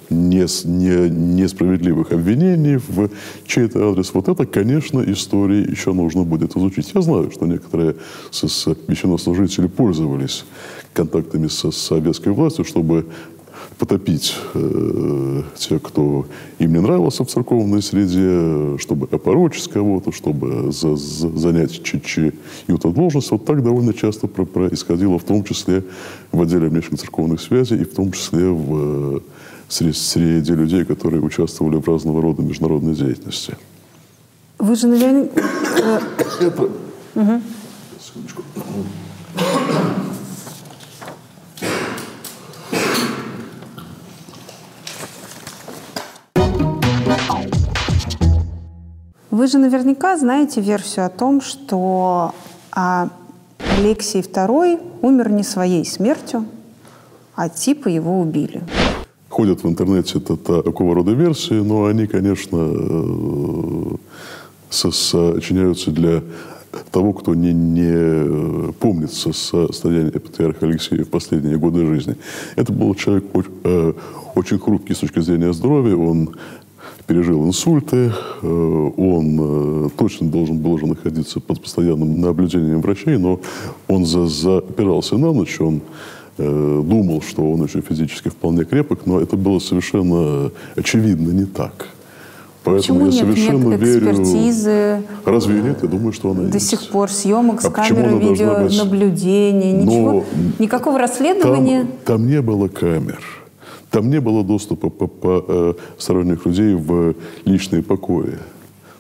[0.09, 3.11] не, не, несправедливых обвинений в
[3.47, 4.15] чей-то адрес?
[4.15, 6.93] Вот это, конечно, истории еще нужно будет изучить.
[6.95, 7.95] Я знаю, что некоторые
[8.31, 10.45] священнослужители пользовались
[10.95, 13.05] контактами со советской властью, чтобы
[13.79, 16.27] потопить э, тех, кто
[16.59, 23.31] им не нравился в церковной среде, чтобы опорочить кого-то, чтобы за, за, занять чью-то должность.
[23.31, 25.85] Вот так довольно часто про происходило, в том числе
[26.33, 29.23] в отделе внешних церковных связей и в том числе в,
[29.69, 33.57] среди, среди людей, которые участвовали в разного рода международной деятельности.
[34.59, 35.43] Вы же наверняка...
[37.15, 37.41] Угу.
[38.01, 38.43] Секундочку.
[49.35, 52.33] Вы же наверняка знаете версию о том, что
[52.71, 53.09] а,
[53.79, 56.45] Алексей II умер не своей смертью,
[57.35, 58.63] а типа его убили.
[59.29, 63.97] Ходят в интернете это, такого рода версии, но они, конечно, э,
[64.71, 66.23] сочиняются для
[66.93, 72.17] того, кто не, не помнит состояние патриарха Алексея в последние годы жизни.
[72.55, 73.25] Это был человек
[73.65, 73.95] э,
[74.37, 75.97] очень хрупкий с точки зрения здоровья.
[75.97, 76.37] Он
[77.07, 83.41] пережил инсульты, э, он э, точно должен был уже находиться под постоянным наблюдением врачей, но
[83.89, 85.83] он за, запирался на ночь, он
[86.39, 91.89] э, думал, что он еще физически вполне крепок, но это было совершенно очевидно не так.
[92.65, 94.11] Поэтому почему я совершенно нет верю...
[94.11, 95.03] экспертизы?
[95.27, 95.79] Разве нет?
[95.83, 96.71] Я думаю, что она До есть.
[96.71, 100.25] сих пор съемок с а камеры видеонаблюдения, ничего, Но
[100.59, 101.81] никакого расследования?
[101.81, 103.44] Там, там не было камер.
[103.95, 107.15] Там не было доступа по, по, э, сторонних людей в
[107.45, 108.39] личные покои.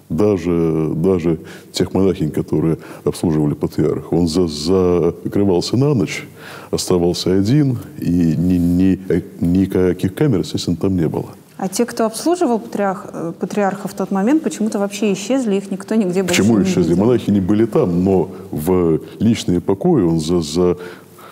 [0.08, 1.38] Даже, даже
[1.72, 4.14] тех монахинь, которые обслуживали патриарха.
[4.14, 6.28] Он за, закрывался на ночь,
[6.70, 9.00] оставался один, и ни, ни,
[9.40, 11.30] никаких камер, естественно, там не было.
[11.56, 15.96] А те, кто обслуживал патриарх, э, патриарха в тот момент, почему-то вообще исчезли, их никто
[15.96, 16.90] нигде больше Почему не исчезли?
[16.90, 17.04] видел.
[17.04, 20.76] Монахи не были там, но в личные покои он за, за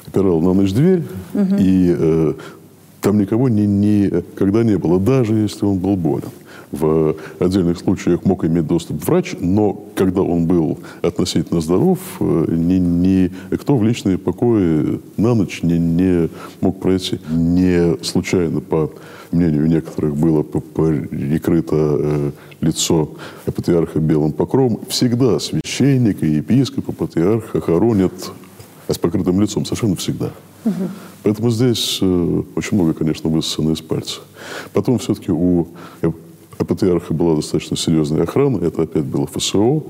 [0.04, 1.54] опирал на ночь дверь, угу.
[1.60, 2.32] и э,
[3.02, 6.30] там никого ни, никогда не было, даже если он был болен.
[6.70, 12.78] В отдельных случаях мог иметь доступ врач, но когда он был относительно здоров, э, ни,
[13.50, 16.30] никто в личные покои на ночь не, не
[16.62, 17.18] мог пройти.
[17.30, 18.90] Не случайно, по
[19.32, 22.30] мнению некоторых, было перекрыто э,
[22.62, 23.10] лицо
[23.44, 24.80] патриарха белым покровом.
[24.88, 28.32] Всегда священника, епископа, патриарха хоронят
[28.92, 30.30] с покрытым лицом, совершенно всегда.
[30.64, 30.88] Угу.
[31.22, 34.20] Поэтому здесь э, очень много, конечно, высосано из пальца.
[34.72, 35.68] Потом все-таки у
[36.64, 38.64] патриарха была достаточно серьезная охрана.
[38.64, 39.82] Это опять было ФСО.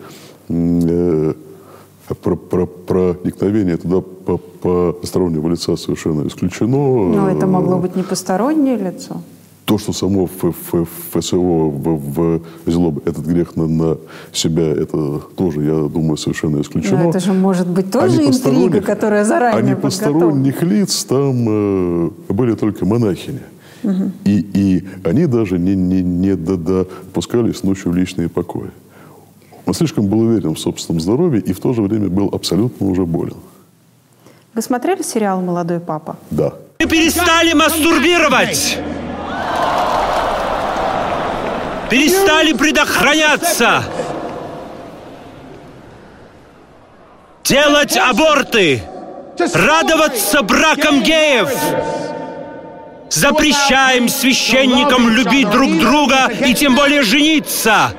[0.48, 1.34] Э,
[2.20, 6.76] про, про, проникновение туда по, по постороннего лица совершенно исключено.
[6.76, 9.22] Но это могло быть не постороннее лицо.
[9.64, 11.36] То, что само ФСО
[12.66, 13.96] взяло бы этот грех на, на
[14.32, 17.04] себя, это тоже, я думаю, совершенно исключено.
[17.04, 22.10] Но это же может быть тоже они интрига, которая заранее Они посторонних лиц там э,
[22.28, 23.40] были только монахини.
[23.84, 24.12] Угу.
[24.24, 28.70] И, и они даже не, не, не допускались ночью в личные покои.
[29.66, 33.06] Он слишком был уверен в собственном здоровье и в то же время был абсолютно уже
[33.06, 33.36] болен.
[34.54, 36.16] Вы смотрели сериал «Молодой папа»?
[36.30, 36.52] Да.
[36.80, 38.78] Мы перестали мастурбировать!
[41.90, 43.84] Перестали предохраняться!
[47.44, 48.82] Делать аборты!
[49.53, 51.50] Радоваться бракам геев!
[53.11, 57.92] Запрещаем священникам любить друг друга и тем более жениться!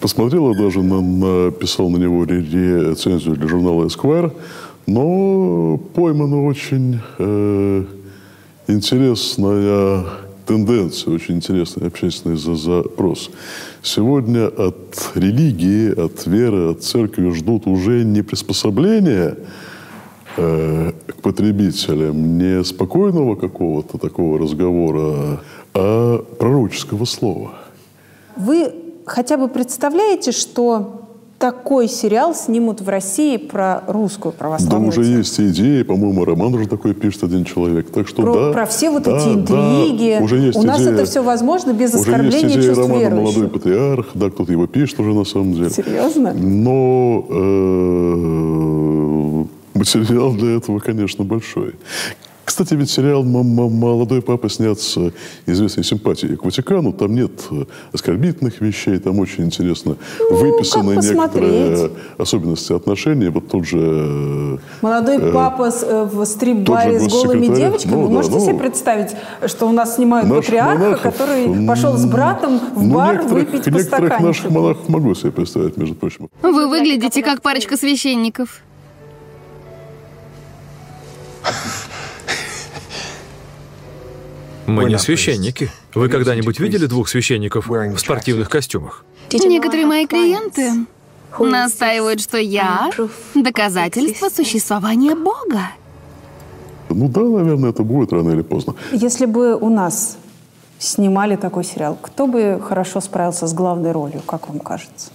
[0.00, 4.32] Посмотрела даже, на, написал на него рецензию для журнала Esquire,
[4.86, 7.84] но поймана очень э,
[8.68, 10.04] интересная
[10.46, 13.30] тенденция, очень интересный общественный запрос.
[13.82, 19.36] Сегодня от религии, от веры, от церкви ждут уже не приспособления
[20.36, 25.40] э, к потребителям, не спокойного какого-то такого разговора,
[25.74, 27.52] а пророческого слова.
[28.36, 28.72] Вы
[29.06, 31.03] хотя бы представляете, что
[31.44, 36.66] такой сериал снимут в России про русскую православную Да, уже есть идеи, по-моему, роман уже
[36.66, 37.90] такой пишет один человек.
[37.90, 38.52] Так что про, да.
[38.52, 40.16] Про все вот да, эти интриги.
[40.18, 42.88] Да, уже есть У нас идея, это все возможно без уже оскорбления есть идея чувств
[42.88, 43.36] романа верующих.
[43.36, 45.68] «Молодой патриарх», да, кто-то его пишет уже на самом деле.
[45.68, 46.32] Серьезно?
[46.32, 47.34] Но э,
[49.74, 51.74] материал для этого, конечно, большой.
[52.54, 54.96] Кстати, ведь сериал «Молодой папа» снят с
[55.44, 56.92] известной симпатией к Ватикану.
[56.92, 57.32] Там нет
[57.92, 63.26] оскорбительных вещей, там очень интересно ну, выписаны некоторые особенности отношений.
[63.30, 64.60] Вот тот же...
[64.82, 67.92] Молодой э, папа э, в стрип-баре с голыми девочками.
[67.92, 71.96] Ну, Вы да, можете ну, себе представить, что у нас снимают патриарха, монахов, который пошел
[71.96, 76.28] с братом в ну, бар выпить по Некоторых наших монахов могу себе представить, между прочим.
[76.40, 78.62] Вы выглядите как парочка священников.
[84.66, 85.70] Мы не священники.
[85.94, 89.04] Вы когда-нибудь видели двух священников в спортивных костюмах?
[89.32, 90.86] Некоторые мои клиенты
[91.38, 92.90] настаивают, что я
[93.34, 95.70] доказательство существования Бога.
[96.90, 98.74] Ну да, наверное, это будет рано или поздно.
[98.92, 100.16] Если бы у нас
[100.78, 105.10] снимали такой сериал, кто бы хорошо справился с главной ролью, как вам кажется?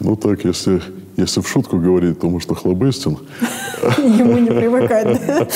[0.00, 0.80] Ну так, если,
[1.16, 3.18] если в шутку говорить, то, может, Хлобыстин.
[3.98, 5.48] Ему не привыкать, да?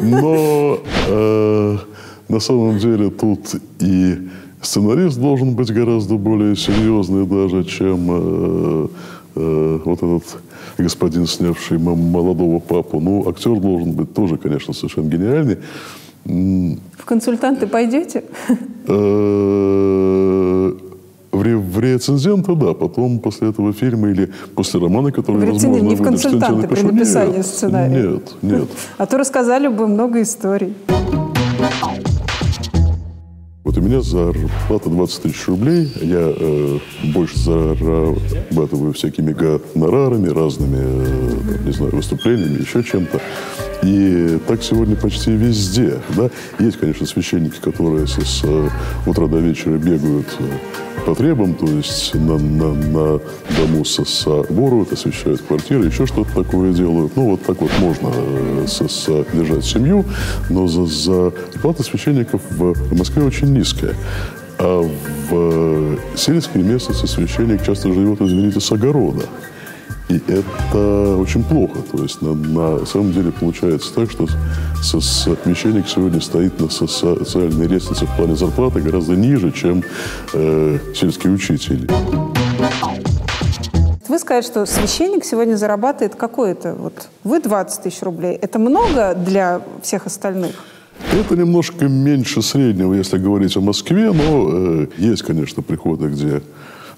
[0.00, 1.78] Но э,
[2.30, 4.28] на самом деле тут и
[4.62, 8.88] сценарист должен быть гораздо более серьезный даже, чем э,
[9.36, 10.22] э, вот этот
[10.78, 13.00] господин, снявший молодого папу.
[13.00, 15.56] Ну, актер должен быть тоже, конечно, совершенно гениальный.
[16.24, 18.22] В консультанты пойдете?
[18.86, 20.72] э,
[21.32, 25.82] В, ре- в рецензента, да, потом после этого фильма или после романа, который, В возможно,
[25.88, 28.02] не в консультанты при написании сценария.
[28.12, 28.68] Нет, нет.
[28.98, 30.74] А то рассказали бы много историй.
[33.70, 35.92] Вот у меня зарплата 20 тысяч рублей.
[36.00, 36.78] Я э,
[37.14, 43.20] больше зарабатываю всякими гонорарами, разными, э, не знаю, выступлениями, еще чем-то.
[43.84, 46.00] И так сегодня почти везде.
[46.16, 46.30] Да?
[46.58, 48.68] Есть, конечно, священники, которые с, с э,
[49.06, 50.44] утра до вечера бегают э,
[51.06, 53.20] по требам, то есть на, на, на
[53.56, 57.16] дому со, соборуют, освещают квартиры, еще что-то такое делают.
[57.16, 60.04] Ну, вот так вот можно э, со- содержать семью,
[60.50, 63.94] но за, зарплата священников в Москве очень низкая.
[64.58, 69.24] А в э, сельской местности священник часто живет, извините, с огорода.
[70.08, 71.78] И это очень плохо.
[71.92, 74.26] То есть на, на самом деле получается так, что
[74.82, 79.82] со- священник сегодня стоит на со- социальной лестнице в плане зарплаты гораздо ниже, чем
[80.34, 81.88] э, сельский учитель.
[84.08, 88.34] Вы сказали, что священник сегодня зарабатывает какое-то, вот вы 20 тысяч рублей.
[88.34, 90.56] Это много для всех остальных?
[91.12, 96.40] Это немножко меньше среднего, если говорить о Москве, но э, есть, конечно, приходы, где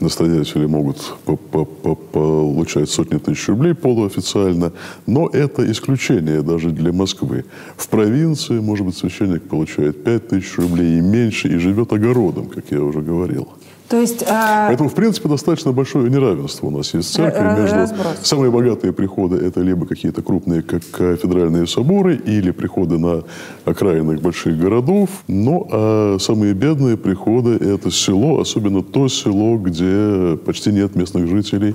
[0.00, 4.72] настоятели могут по- по- по- получать сотни тысяч рублей полуофициально,
[5.07, 7.44] но это исключение даже для Москвы.
[7.76, 12.64] В провинции, может быть, священник получает 5 тысяч рублей и меньше, и живет огородом, как
[12.70, 13.48] я уже говорил.
[13.93, 17.43] То есть а, Поэтому, в принципе, достаточно большое неравенство у нас есть в церкви.
[17.43, 17.76] Ра- Между...
[17.76, 18.20] разброс.
[18.22, 23.24] Самые богатые приходы– это либо какие-то крупные как кафедральные соборы, или приходы на
[23.66, 25.11] окраинах больших городов.
[25.28, 31.74] Ну, а самые бедные приходы– это село, особенно то село, где почти нет местных жителей.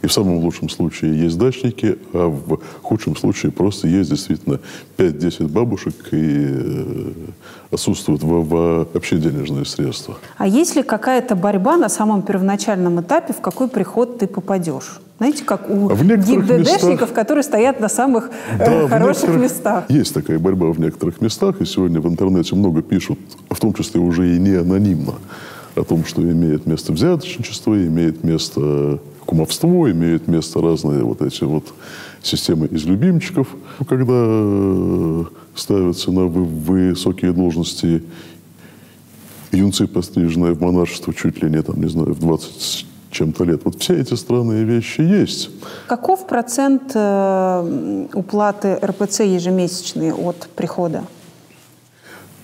[0.00, 4.58] И в самом лучшем случае есть дачники, а в худшем случае просто есть действительно
[4.96, 7.12] 5-10 бабушек и э,
[7.70, 8.42] отсутствуют во-
[8.92, 10.16] вообще денежные средства.
[10.36, 15.00] а есть ли какая-то борьба на самом первоначальном этапе, в какой приход ты попадешь?
[15.18, 19.36] Знаете, как у А в ГИБДДшников, местах- которые стоят на самых э, Да, в хороших
[19.36, 19.84] местах.
[19.88, 23.18] Есть такая борьба в некоторых местах, и сегодня в интернете много пишут,
[23.50, 25.14] в том числе уже и не анонимно,
[25.74, 31.64] о том, что имеет место взяточничество, имеет место кумовство, имеют место разные вот эти вот
[32.22, 33.48] системы из любимчиков,
[33.88, 35.24] когда э,
[35.58, 38.02] ставятся на вы- высокие должности
[39.52, 43.62] юнцы, постриженные в монашество чуть ли не, там, не знаю, в 20 с чем-то лет.
[43.64, 45.50] Вот все эти странные вещи есть.
[45.86, 51.04] Каков процент э, уплаты РПЦ ежемесячный от прихода?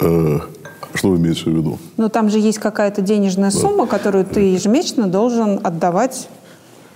[0.01, 0.39] Э,
[0.95, 1.79] Что вы имеете в виду?
[1.99, 6.29] Ну, там же есть какая-то денежная сумма, которую ты ежемесячно должен отдавать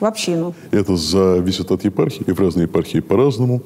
[0.01, 0.55] в общину.
[0.71, 3.61] Это зависит от епархии, и в разные епархии по-разному.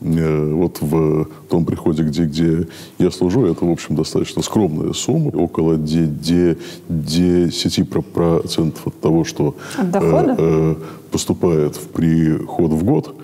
[0.00, 2.66] Э, Вот в том приходе, где, где
[2.98, 6.56] я служу, это, в общем, достаточно скромная сумма, около де- де-
[6.88, 10.00] 10% от того, что э,
[10.38, 10.74] э,
[11.10, 13.14] поступает в приход в год.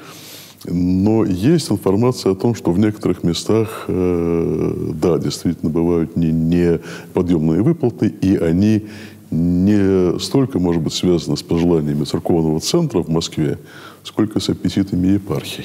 [0.64, 6.79] Но есть информация о том, что в некоторых местах, э, да, действительно бывают не, не
[7.14, 8.87] подъемные выплаты, и они
[9.31, 13.59] не столько, может быть, связаны с пожеланиями церковного центра в Москве,
[14.05, 15.64] сколько с аппетитами епархии.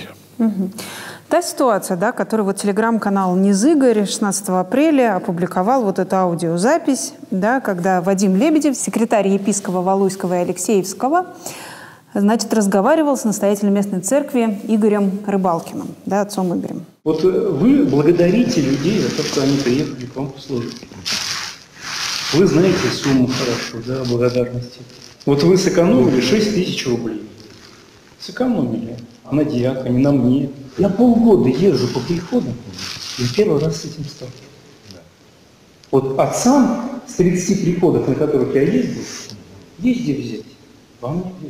[1.29, 8.01] Та ситуация, да, которую вот телеграм-канал «Низыгорь» 16 апреля опубликовал вот эту аудиозапись, да, когда
[8.01, 11.25] Вадим Лебедев, секретарь епископа Валуйского и Алексеевского,
[12.13, 16.85] значит, разговаривал с настоятелем местной церкви Игорем Рыбалкиным, да, отцом Игорем.
[17.03, 20.81] Вот э, вы благодарите людей за то, что они приехали к вам послужить.
[22.33, 24.79] Вы знаете сумму хорошо, да, благодарности.
[25.25, 27.21] Вот вы сэкономили 6 тысяч рублей.
[28.19, 28.97] Сэкономили.
[29.31, 30.49] На диаконе, на мне.
[30.77, 32.53] Я полгода езжу по приходам
[33.17, 34.43] и первый раз с этим сталкиваюсь.
[35.91, 39.01] Вот отцам с 30 приходов, на которых я ездил,
[39.79, 40.45] есть где взять.
[41.01, 41.49] Вам не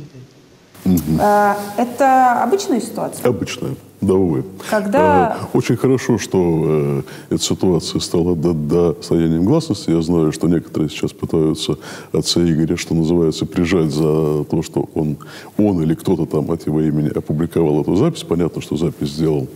[0.84, 1.20] взять.
[1.20, 3.28] Э, Это обычная ситуация?
[3.28, 3.76] Обычная.
[4.00, 4.44] Да, увы.
[4.70, 9.90] Когда- Э, Очень хорошо, что э, эта ситуация стала до, до состоянием гласности.
[9.90, 11.78] Я знаю, что некоторые сейчас пытаются
[12.12, 15.16] отца Игоря, что называется, прижать за то, что он,
[15.56, 18.22] он или кто-то там от его имени опубликовал эту запись.
[18.22, 19.48] Понятно, что запись сделал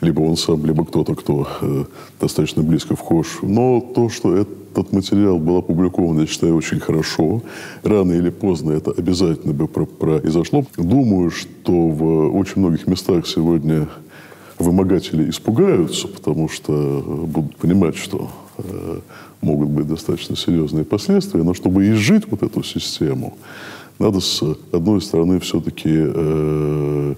[0.00, 1.84] либо он сам, либо кто-то, кто э,
[2.20, 3.38] достаточно близко вхож.
[3.42, 7.42] Но то, что этот материал был опубликован, я считаю, очень хорошо.
[7.82, 10.64] Рано или поздно это обязательно бы про- произошло.
[10.76, 13.88] Думаю, что в очень многих местах сегодня
[14.58, 19.00] вымогатели испугаются, потому что э, будут понимать, что э,
[19.40, 21.42] могут быть достаточно серьезные последствия.
[21.42, 23.36] Но чтобы изжить вот эту систему,
[23.98, 24.42] надо с
[24.72, 27.14] одной стороны все-таки э,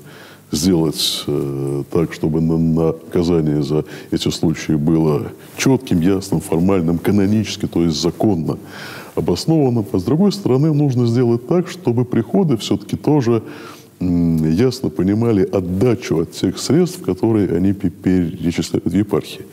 [0.53, 7.83] сделать э, так, чтобы на- наказание за эти случаи было четким, ясным, формальным, канонически, то
[7.83, 8.59] есть законно
[9.15, 9.85] обоснованным.
[9.93, 13.43] А с другой стороны, нужно сделать так, чтобы приходы все-таки тоже
[14.01, 19.45] ясно понимали отдачу от тех средств, которые они пе- перечисляют в епархии.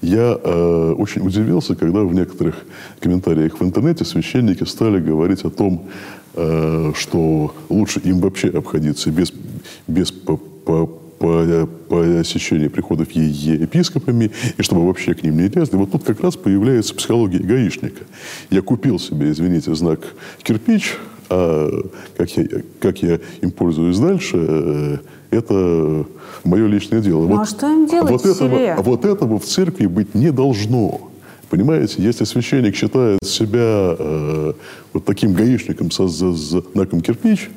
[0.00, 2.54] Я э, очень удивился, когда в некоторых
[3.00, 5.86] комментариях в интернете священники стали говорить о том,
[6.36, 9.32] что лучше им вообще обходиться без,
[9.88, 10.86] без по- по-
[11.18, 15.76] по- посещения приходов е- епископами, и чтобы вообще к ним не лезли.
[15.76, 18.04] Вот тут как раз появляется психология гаишника.
[18.50, 20.00] Я купил себе, извините, знак
[20.42, 20.94] кирпич,
[21.30, 21.70] а
[22.16, 22.44] как я,
[22.80, 24.98] как я им пользуюсь дальше, э,
[25.30, 26.06] это
[26.44, 27.26] мое личное дело.
[27.26, 31.10] Ну, а что им делать вот этого, вот этого в церкви быть не должно.
[31.50, 34.52] Понимаете, если священник считает себя э,
[34.92, 37.50] вот таким гаишником со за- знаком кирпич,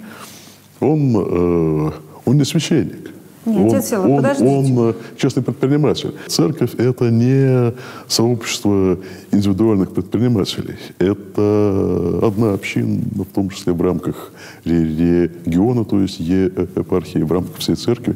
[0.79, 1.91] он, э,
[2.25, 3.09] он не священник.
[3.45, 4.49] Нет, он, Сила, он- подождите.
[4.49, 6.13] он, э, частный предприниматель.
[6.27, 7.73] Церковь– это не
[8.07, 8.99] сообщество
[9.31, 10.75] индивидуальных предпринимателей.
[10.99, 14.31] Это одна община, в том числе в рамках
[14.65, 18.15] ре- региона, то есть епархии, в рамках всей церкви.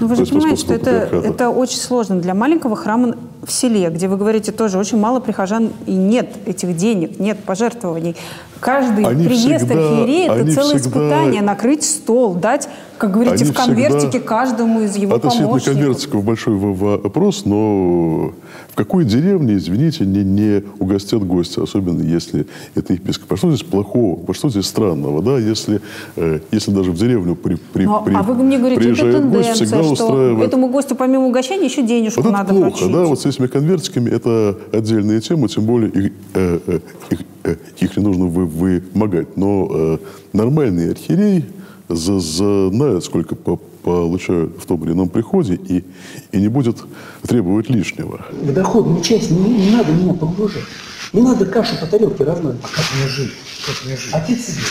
[0.00, 4.06] Ну, вы же понимаете, что это, это очень сложно для маленького храма в селе, где
[4.08, 8.14] вы говорите тоже очень мало прихожан и нет этих денег, нет пожертвований.
[8.60, 13.52] Каждый Они приезд всегда- архиерея– это целое всегда- испытание, накрыть стол, дать, как говорите, в
[13.52, 15.76] конвертике всегда- каждому из его Относительно помощников.
[15.80, 18.32] конвертиков большой вопрос, но
[18.70, 23.32] в какой деревне, извините, не, не угостят гостя, особенно если это епископ.
[23.32, 24.20] А что здесь плохого?
[24.28, 25.20] А что здесь странного?
[25.22, 25.38] Да?
[25.38, 25.80] Если,
[26.14, 29.14] э, если даже в деревню при, при, Ну, при- а вы мне говорите, это приезжает
[29.24, 30.48] гость, тенденция, всегда что устраивает.
[30.48, 32.92] этому гостю помимо угощения еще денежку Вот это надо плохо, вручить.
[32.92, 36.80] да, вот этими конвертиками это отдельная тема, тем более их, э, э,
[37.10, 39.36] их, э, их не нужно вы, вымогать.
[39.36, 39.98] Но э,
[40.32, 41.44] нормальный архиерей
[41.88, 45.84] за, знает, сколько по- получают в том или ином приходе и,
[46.30, 46.78] и не будет
[47.22, 48.24] требовать лишнего.
[48.40, 50.64] В доходную часть не, не надо меня погружать.
[51.12, 52.62] Не надо кашу по тарелке размазывать.
[52.62, 53.32] Как мне жить?
[53.66, 54.12] Как мне жить?
[54.12, 54.64] Отец Игорь,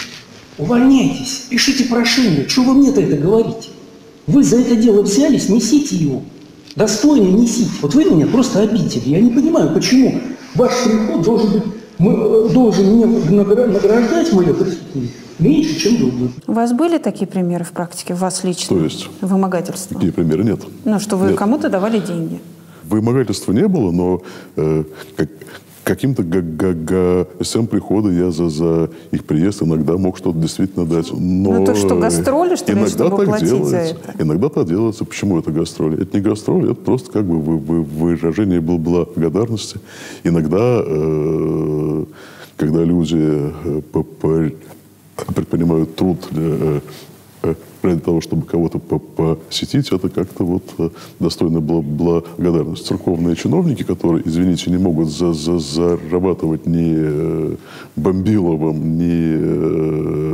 [0.57, 2.45] увольняйтесь, пишите прошение.
[2.47, 3.69] Чего вы мне-то это говорите?
[4.27, 6.23] Вы за это дело взялись, несите его.
[6.75, 7.69] Достойно несите.
[7.81, 9.09] Вот вы меня просто обидели.
[9.09, 10.19] Я не понимаю, почему
[10.55, 11.63] ваш приход должен быть,
[11.97, 15.09] мы, э, должен мне награ- награждать мое присутствие
[15.39, 16.31] меньше, чем другой.
[16.47, 18.77] У вас были такие примеры в практике, у вас лично?
[18.77, 19.07] То есть?
[19.21, 19.95] Вымогательство.
[19.95, 20.61] Такие примеры нет.
[20.85, 22.39] Ну, что вы кому-то давали деньги.
[22.83, 24.21] Вымогательства не было, но
[24.55, 24.83] э,
[25.15, 25.29] как-
[25.83, 31.11] каким-то гостям прихода я за, за их приезд иногда мог что-то действительно дать.
[31.11, 33.97] Но Ну, то что, гастроли, что ли, иногда чтобы так платить за делается.
[34.09, 34.23] это?
[34.23, 35.05] Иногда так делается.
[35.05, 36.01] Почему это гастроли?
[36.03, 39.79] Это не гастроли, это просто как бы вы- вы- выражение был благодарности.
[40.23, 42.05] Иногда, э,
[42.57, 43.17] когда люди
[43.63, 43.81] э,
[45.35, 46.79] предпринимают труд э,
[47.81, 50.89] ради того, чтобы кого-то по- посетить, это как-то вот э,
[51.19, 52.87] достойно было благодарности.
[52.87, 57.55] Церковные чиновники, которые, извините, не могут за- за- зарабатывать ни э,
[57.95, 59.35] Бомбиловым, ни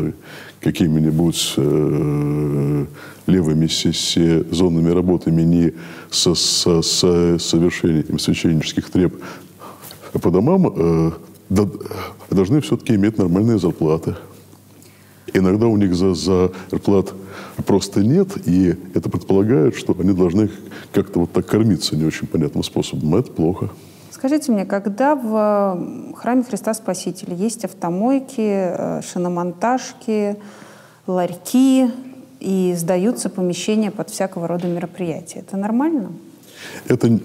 [0.10, 0.12] э,
[0.60, 2.86] какими-нибудь э,
[3.28, 5.74] левыми се- сезонными работами, ни
[6.12, 9.16] со, со- со совершением священнических треб
[10.22, 11.12] по домам, э,
[12.30, 14.16] должны все-таки иметь нормальные зарплаты.
[15.34, 17.14] Иногда у них за, за зарплат
[17.66, 20.50] просто нет, и это предполагает, что они должны
[20.94, 23.16] как-то вот так кормиться не очень понятным способом.
[23.16, 23.70] Это плохо.
[24.12, 30.38] Скажите мне, когда в храме Христа Спасителя есть автомойки, э, шиномонтажки,
[31.06, 31.92] ларьки
[32.40, 36.14] и сдаются помещения под всякого рода мероприятия, это нормально?
[36.88, 37.20] Это,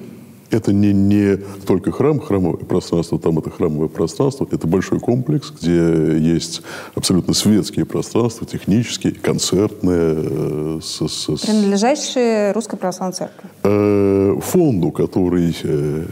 [0.52, 1.36] это не, не
[1.66, 6.62] только храм, храмовое пространство, там это храмовое пространство, это большой комплекс, где есть
[6.94, 13.48] абсолютно светские пространства, технические, концертные, э, с- с- с- Принадлежащие Русской Православной Церкви.
[13.64, 16.04] э, фонду, который э,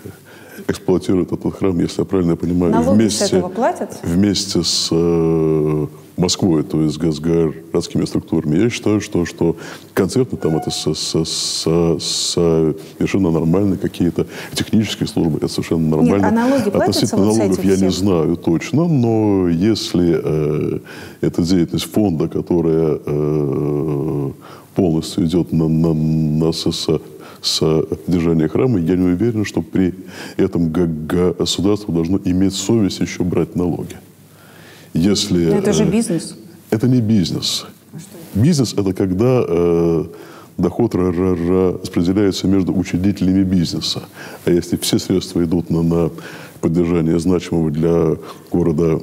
[0.69, 3.99] эксплуатирует этот храм, если я правильно понимаю, Налоги с вместе, этого платят?
[4.03, 5.87] вместе с э,
[6.21, 8.59] Москвой, то есть с городскими структурами.
[8.59, 9.57] Я считаю, что, что
[9.95, 16.17] концерты там это со, со, со, совершенно нормальные какие-то технические службы, это совершенно нормально.
[16.17, 17.87] Нет, а налоги Относительно вот налогов я всем?
[17.89, 20.79] не знаю точно, но если э,
[21.23, 24.31] это деятельность фонда, которая э,
[24.75, 27.01] полностью идет на, на, на СССР,
[27.43, 29.95] содержание храма, я не уверен, что при
[30.37, 33.97] этом государство должно иметь совесть еще брать налоги.
[34.95, 36.35] Если, Но это же э, бизнес.
[36.71, 37.67] Это не бизнес.
[38.35, 40.05] Бизнес– это когда э,
[40.59, 44.03] доход ра- ра- распределяется между учредителями бизнеса.
[44.45, 46.11] А если все средства идут на, на
[46.61, 48.17] поддержание значимого для
[48.53, 49.01] города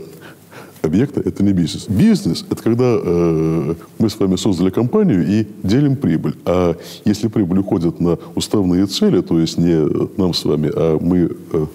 [0.82, 1.88] объекта, это не бизнес.
[1.90, 6.36] Бизнес– это когда э, мы с вами создали компанию и делим прибыль.
[6.46, 6.76] А
[7.06, 11.66] если прибыль уходит на уставные цели, то есть не нам с вами, а мы э,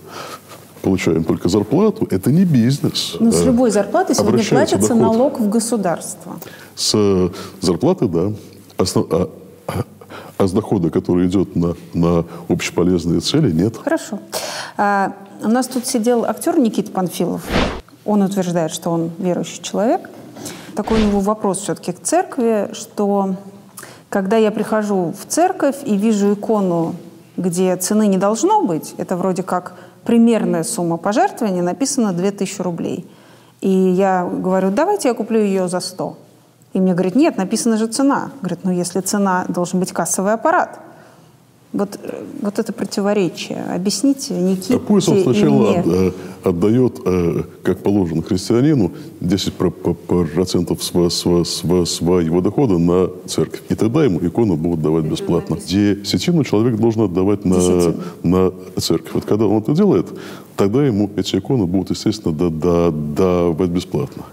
[0.83, 3.17] получаем только зарплату, это не бизнес.
[3.21, 5.17] Но Ну, с Э, любой зарплаты сегодня обращается платится доход.
[5.17, 6.33] налог в государство.
[6.75, 7.31] С э,
[7.61, 8.33] зарплаты, да.
[8.79, 9.31] Основ- а,
[9.69, 9.85] а-
[10.39, 13.77] а с дохода, который идет на, на общеполезные цели, нет.
[13.77, 14.19] Хорошо.
[14.77, 15.13] А,
[15.43, 17.43] у нас тут сидел актер Никита Панфилов.
[18.05, 20.11] Он утверждает, что он верующий человек.
[20.75, 23.37] Такой у него вопрос все-таки к церкви, что
[24.09, 26.97] когда я прихожу в церковь и вижу икону,
[27.37, 29.75] где цены не должно быть, это вроде как
[30.05, 33.07] примерная сумма пожертвования, написано 2000 рублей.
[33.61, 36.17] И я говорю, давайте я куплю ее за 100.
[36.73, 38.31] И мне говорит, нет, написана же цена.
[38.41, 40.81] Говорит, ну если цена, должен быть кассовый аппарат.
[41.73, 43.65] Вот, э, вот это противоречие.
[43.75, 45.81] Объясните Никите А пусть он и сначала мне.
[45.81, 46.13] от- э,
[46.45, 53.09] отдает, э, как положено христианину, 10% про- по- процентов сва- сва- сва- своего дохода на
[53.27, 53.63] церковь.
[53.71, 55.57] И тогда ему икону будут давать бесплатно.
[55.57, 57.95] Десятину человек должен отдавать на, Десятину.
[58.23, 59.15] на церковь.
[59.15, 60.07] Вот когда он это делает,
[60.57, 64.25] тогда ему эти иконы будут, естественно, да- да- давать бесплатно.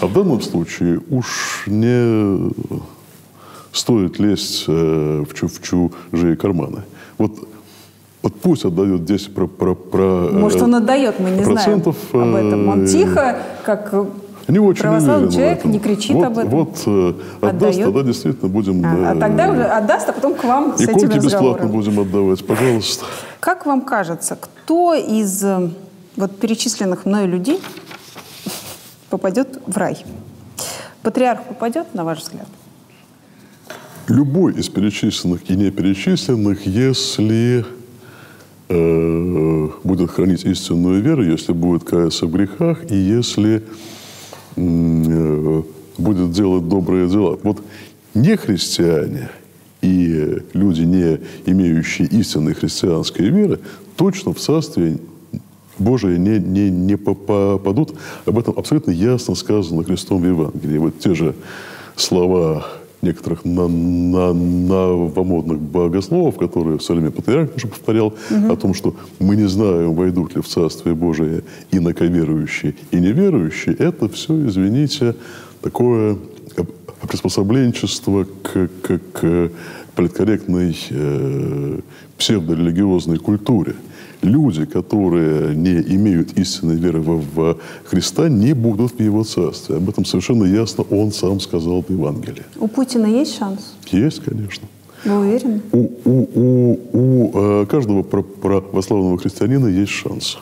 [0.00, 2.50] А в данном случае уж не
[3.72, 6.82] стоит лезть э, в, чу- в чужие карманы.
[7.18, 7.32] Вот,
[8.22, 11.96] вот пусть отдает 10 про, про, про, э, Может, он отдает, мы не знаем процентов,
[12.12, 12.68] об этом.
[12.68, 13.94] Он э, тихо, как
[14.48, 16.50] не очень православный человек, не кричит вот, об этом.
[16.50, 17.84] Вот э, отдаст, Отдает.
[17.84, 18.84] тогда действительно будем...
[18.84, 22.44] А, а тогда уже отдаст, а потом к вам с этими Иконки бесплатно будем отдавать,
[22.46, 23.04] пожалуйста.
[23.40, 25.44] Как вам кажется, кто из
[26.16, 27.60] вот перечисленных мной людей
[29.10, 30.04] попадет в рай?
[31.02, 32.48] Патриарх попадет, на ваш взгляд?
[34.08, 37.66] Любой из перечисленных и не перечисленных, если
[38.70, 43.62] э, будет хранить истинную веру, если будет каяться в грехах и если
[44.56, 45.62] э,
[45.98, 47.38] будет делать добрые дела.
[47.42, 47.62] Вот
[48.14, 49.28] не христиане
[49.82, 53.60] и люди, не имеющие истинной христианской веры,
[53.96, 54.98] точно в Царствие
[55.78, 57.94] Божие не, не, не попадут.
[58.24, 60.78] Об этом абсолютно ясно сказано Христом в Евангелии.
[60.78, 61.34] Вот те же
[61.94, 62.66] слова
[63.02, 69.36] некоторых на, на, новомодных богословов, которые в Салеме Патриарх уже повторял, о том, что мы
[69.36, 75.14] не знаем, войдут ли в Царствие Божие инаковерующие и неверующие, это все, извините,
[75.62, 76.16] такое
[77.06, 79.50] приспособленчество к, к, к
[79.94, 81.80] политкорректной э,
[82.18, 83.74] псевдорелигиозной культуре.
[84.22, 89.76] Люди, которые не имеют истинной веры во, в Христа, не будут в Его Царстве.
[89.76, 92.42] Об этом совершенно ясно Он сам сказал в Евангелии.
[92.58, 93.74] У Путина есть шанс?
[93.92, 94.66] Есть, конечно.
[95.04, 95.60] Вы уверены?
[95.70, 97.30] У, у, у, у
[97.62, 100.38] э, каждого православного христианина есть шанс.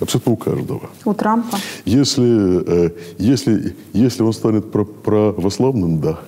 [0.00, 0.90] Абсолютно у каждого.
[1.04, 1.58] У Трампа?
[1.84, 6.20] Если, э, если, если он станет православным, да.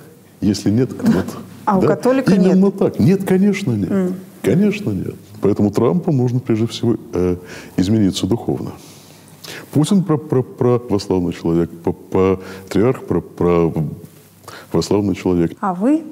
[0.42, 1.24] Если нет, нет.
[1.64, 1.86] А у Да?
[1.88, 2.78] католика Именно нет?
[2.78, 2.98] так.
[2.98, 4.12] Нет, конечно, нет.
[4.42, 5.14] Конечно, нет.
[5.44, 7.36] Поэтому Трампу нужно прежде всего э,
[7.76, 8.72] измениться духовно.
[9.72, 13.70] Путин про, про, православный человек, па- патриарх про, про
[14.70, 15.52] православный человек.
[15.60, 16.02] А вы?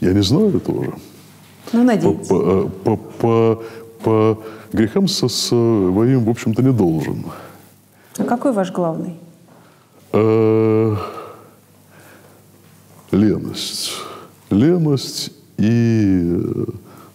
[0.00, 0.92] Я не знаю тоже.
[1.72, 2.26] Ну, По, надейтесь.
[2.28, 3.62] по, э, по, по-
[4.02, 4.38] по
[4.72, 7.24] грехам со своим, в общем-то, не должен.
[8.18, 9.14] А какой ваш главный?
[10.12, 10.96] Э,
[13.12, 13.92] Леность.
[14.50, 16.64] Леность и э,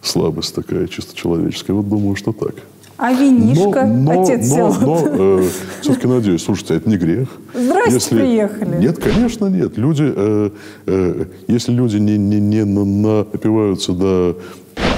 [0.04, 1.74] слабость такая чисто человеческая.
[1.74, 2.56] Вот думаю, что так.
[2.98, 5.16] А винишка, отец но, Всеволод?
[5.18, 5.48] но, э,
[5.82, 7.28] все-таки надеюсь, слушайте, это не грех.
[7.54, 8.78] Здрасте, приехали.
[8.80, 9.78] Нет, конечно, нет.
[9.78, 10.50] Люди, э,
[10.86, 14.38] э, если люди не, не, не на- напиваются до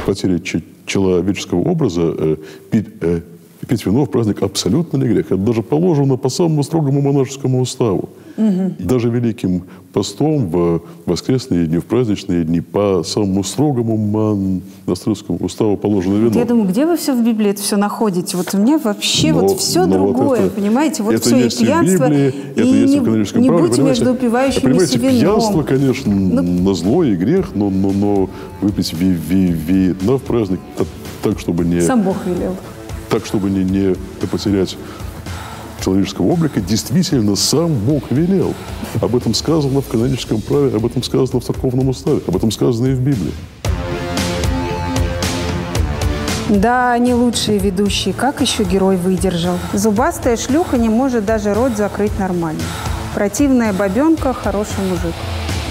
[0.05, 2.35] потери че- человеческого образа, э,
[2.69, 3.21] пить, э,
[3.65, 5.25] И пить вино в праздник абсолютно не грех.
[5.31, 8.09] Это даже положено по самому строгому монашескому уставу.
[8.79, 9.61] И даже Великим
[9.93, 13.95] постом в воскресные дни, в праздничные дни по самому строгому
[14.85, 16.27] монастырскому уставу положено вино.
[16.29, 18.35] Вот я думаю, где вы все в Библии это все находите?
[18.37, 21.01] Вот у меня вообще Но- вот все но вот другое, это- понимаете?
[21.03, 23.47] Вот это все есть и в пьянство, Библии, и это есть не, в каноническом не
[23.47, 24.01] праве, будьте понимаете?
[24.01, 25.19] между упивающимися Понимаете, вином.
[25.19, 28.29] пьянство, конечно, на зло и грех, но, но, но
[28.61, 30.83] выпить ви, ви, вина в праздник та-
[31.21, 32.51] так, чтобы не, Сам Бог велел.
[33.15, 33.95] Так, чтобы не, не
[34.27, 34.77] потерять
[35.81, 38.53] человеческого облика, действительно сам Бог велел.
[38.99, 42.87] Об этом сказано в каноническом праве, об этом сказано в церковном уставе, об этом сказано
[42.87, 43.31] и в Библии.
[46.49, 48.13] Да, они лучшие ведущие.
[48.13, 49.57] Как еще герой выдержал?
[49.71, 52.63] Зубастая шлюха не может даже рот закрыть нормально.
[53.13, 55.15] Противная бабенка– хороший мужик.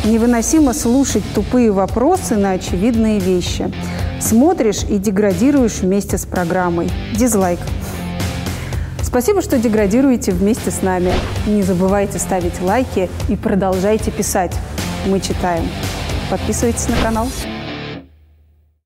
[0.04, 3.72] Невыносимо слушать тупые вопросы на очевидные вещи.
[4.20, 6.90] Смотришь и деградируешь вместе с программой.
[7.16, 7.58] Дизлайк.
[9.02, 11.12] Спасибо, что деградируете вместе с нами.
[11.46, 14.54] Не забывайте ставить лайки и продолжайте писать.
[15.06, 15.66] Мы читаем.
[16.30, 17.28] Подписывайтесь на канал.